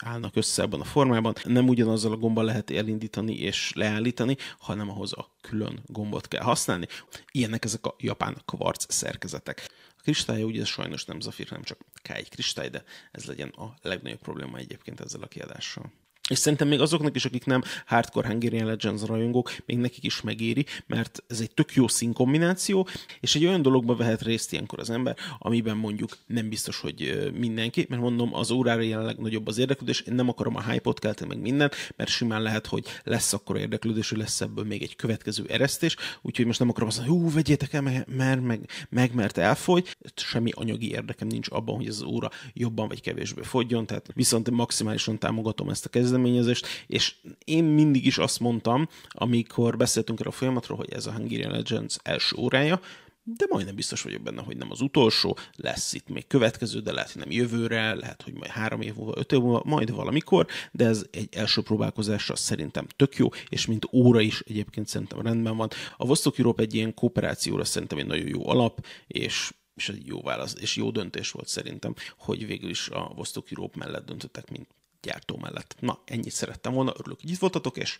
állnak 0.05 0.35
össze 0.35 0.61
ebben 0.61 0.79
a 0.79 0.83
formában. 0.83 1.33
Nem 1.43 1.67
ugyanazzal 1.67 2.11
a 2.11 2.17
gombbal 2.17 2.43
lehet 2.43 2.71
elindítani 2.71 3.35
és 3.35 3.71
leállítani, 3.75 4.37
hanem 4.59 4.89
ahhoz 4.89 5.13
a 5.13 5.31
külön 5.41 5.79
gombot 5.85 6.27
kell 6.27 6.43
használni. 6.43 6.87
Ilyenek 7.31 7.65
ezek 7.65 7.85
a 7.85 7.95
japán 7.99 8.41
kvarc 8.45 8.93
szerkezetek. 8.93 9.69
A 9.97 10.01
kristálya 10.01 10.45
ugye 10.45 10.65
sajnos 10.65 11.05
nem 11.05 11.19
zafír, 11.19 11.47
hanem 11.47 11.63
csak 11.63 11.77
K1 12.03 12.25
kristály, 12.29 12.69
de 12.69 12.83
ez 13.11 13.25
legyen 13.25 13.49
a 13.49 13.73
legnagyobb 13.81 14.21
probléma 14.21 14.57
egyébként 14.57 14.99
ezzel 14.99 15.21
a 15.21 15.27
kiadással. 15.27 15.91
És 16.29 16.37
szerintem 16.37 16.67
még 16.67 16.81
azoknak 16.81 17.15
is, 17.15 17.25
akik 17.25 17.45
nem 17.45 17.63
hardcore 17.85 18.27
Hungarian 18.27 18.65
Legends 18.65 19.01
rajongók, 19.01 19.55
még 19.65 19.77
nekik 19.77 20.03
is 20.03 20.21
megéri, 20.21 20.65
mert 20.87 21.23
ez 21.27 21.39
egy 21.39 21.51
tök 21.51 21.73
jó 21.73 21.87
színkombináció, 21.87 22.87
és 23.19 23.35
egy 23.35 23.45
olyan 23.45 23.61
dologba 23.61 23.95
vehet 23.95 24.21
részt 24.21 24.51
ilyenkor 24.51 24.79
az 24.79 24.89
ember, 24.89 25.15
amiben 25.39 25.77
mondjuk 25.77 26.17
nem 26.27 26.49
biztos, 26.49 26.79
hogy 26.79 27.31
mindenki, 27.37 27.85
mert 27.89 28.01
mondom, 28.01 28.35
az 28.35 28.51
órára 28.51 28.81
jelenleg 28.81 29.17
nagyobb 29.17 29.47
az 29.47 29.57
érdeklődés, 29.57 30.01
én 30.01 30.13
nem 30.13 30.29
akarom 30.29 30.55
a 30.55 30.71
hype-ot 30.71 30.99
kelteni 30.99 31.29
meg 31.29 31.41
minden, 31.41 31.71
mert 31.95 32.09
simán 32.09 32.41
lehet, 32.41 32.67
hogy 32.67 32.85
lesz 33.03 33.33
akkor 33.33 33.57
érdeklődés, 33.57 34.09
hogy 34.09 34.17
lesz 34.17 34.41
ebből 34.41 34.65
még 34.65 34.81
egy 34.81 34.95
következő 34.95 35.45
eresztés, 35.47 35.95
úgyhogy 36.21 36.45
most 36.45 36.59
nem 36.59 36.69
akarom 36.69 36.87
azt 36.87 36.97
mondani, 36.97 37.19
hú, 37.19 37.31
vegyétek 37.33 37.73
el, 37.73 37.81
mert 37.81 38.41
meg, 38.41 38.69
meg, 38.89 39.13
mert 39.13 39.37
elfogy, 39.37 39.95
semmi 40.15 40.51
anyagi 40.53 40.91
érdekem 40.91 41.27
nincs 41.27 41.47
abban, 41.49 41.75
hogy 41.75 41.87
ez 41.87 41.95
az 41.95 42.01
óra 42.01 42.31
jobban 42.53 42.87
vagy 42.87 43.01
kevésbé 43.01 43.41
fogjon, 43.41 43.85
tehát 43.85 44.09
viszont 44.13 44.49
maximálisan 44.49 45.19
támogatom 45.19 45.69
ezt 45.69 45.85
a 45.85 45.89
kezdet 45.89 46.11
kezdeményezést, 46.23 46.67
és 46.87 47.15
én 47.45 47.63
mindig 47.63 48.05
is 48.05 48.17
azt 48.17 48.39
mondtam, 48.39 48.87
amikor 49.07 49.77
beszéltünk 49.77 50.19
erről 50.19 50.31
a 50.31 50.35
folyamatról, 50.35 50.77
hogy 50.77 50.93
ez 50.93 51.05
a 51.05 51.11
Hungarian 51.11 51.51
Legends 51.51 51.97
első 52.03 52.35
órája, 52.37 52.79
de 53.25 53.45
majdnem 53.49 53.75
biztos 53.75 54.01
vagyok 54.01 54.21
benne, 54.21 54.41
hogy 54.41 54.57
nem 54.57 54.71
az 54.71 54.81
utolsó, 54.81 55.37
lesz 55.55 55.93
itt 55.93 56.09
még 56.09 56.27
következő, 56.27 56.79
de 56.79 56.91
lehet, 56.91 57.11
hogy 57.11 57.21
nem 57.21 57.31
jövőre, 57.31 57.93
lehet, 57.93 58.21
hogy 58.21 58.33
majd 58.33 58.51
három 58.51 58.81
év 58.81 58.95
múlva, 58.95 59.13
öt 59.15 59.31
év 59.31 59.39
múlva, 59.39 59.61
majd 59.65 59.91
valamikor, 59.91 60.47
de 60.71 60.85
ez 60.85 61.05
egy 61.11 61.27
első 61.31 61.61
próbálkozásra 61.61 62.35
szerintem 62.35 62.87
tök 62.95 63.15
jó, 63.15 63.29
és 63.49 63.65
mint 63.65 63.87
óra 63.91 64.19
is 64.19 64.43
egyébként 64.47 64.87
szerintem 64.87 65.21
rendben 65.21 65.57
van. 65.57 65.69
A 65.97 66.05
Vostok 66.05 66.37
Europe 66.37 66.61
egy 66.61 66.73
ilyen 66.73 66.93
kooperációra 66.93 67.63
szerintem 67.63 67.97
egy 67.97 68.05
nagyon 68.05 68.27
jó 68.27 68.49
alap, 68.49 68.85
és 69.07 69.53
és 69.75 69.89
egy 69.89 70.05
jó 70.05 70.21
válasz, 70.21 70.55
és 70.59 70.75
jó 70.75 70.91
döntés 70.91 71.31
volt 71.31 71.47
szerintem, 71.47 71.93
hogy 72.17 72.45
végül 72.45 72.69
is 72.69 72.89
a 72.89 73.11
Vostok 73.15 73.51
Europe 73.51 73.77
mellett 73.77 74.05
döntöttek, 74.05 74.49
mint 74.49 74.67
gyártó 75.03 75.37
mellett. 75.37 75.75
Na, 75.79 76.01
ennyit 76.05 76.31
szerettem 76.31 76.73
volna, 76.73 76.93
örülök, 76.97 77.21
hogy 77.21 77.29
itt 77.29 77.39
voltatok, 77.39 77.77
és 77.77 77.99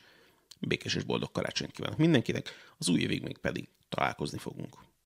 békés 0.59 0.95
és 0.95 1.03
boldog 1.03 1.31
karácsonyt 1.31 1.71
kívánok 1.71 1.97
mindenkinek, 1.97 2.73
az 2.77 2.89
új 2.89 2.99
évig 2.99 3.21
még 3.21 3.37
pedig 3.37 3.67
találkozni 3.89 4.37
fogunk. 4.37 4.77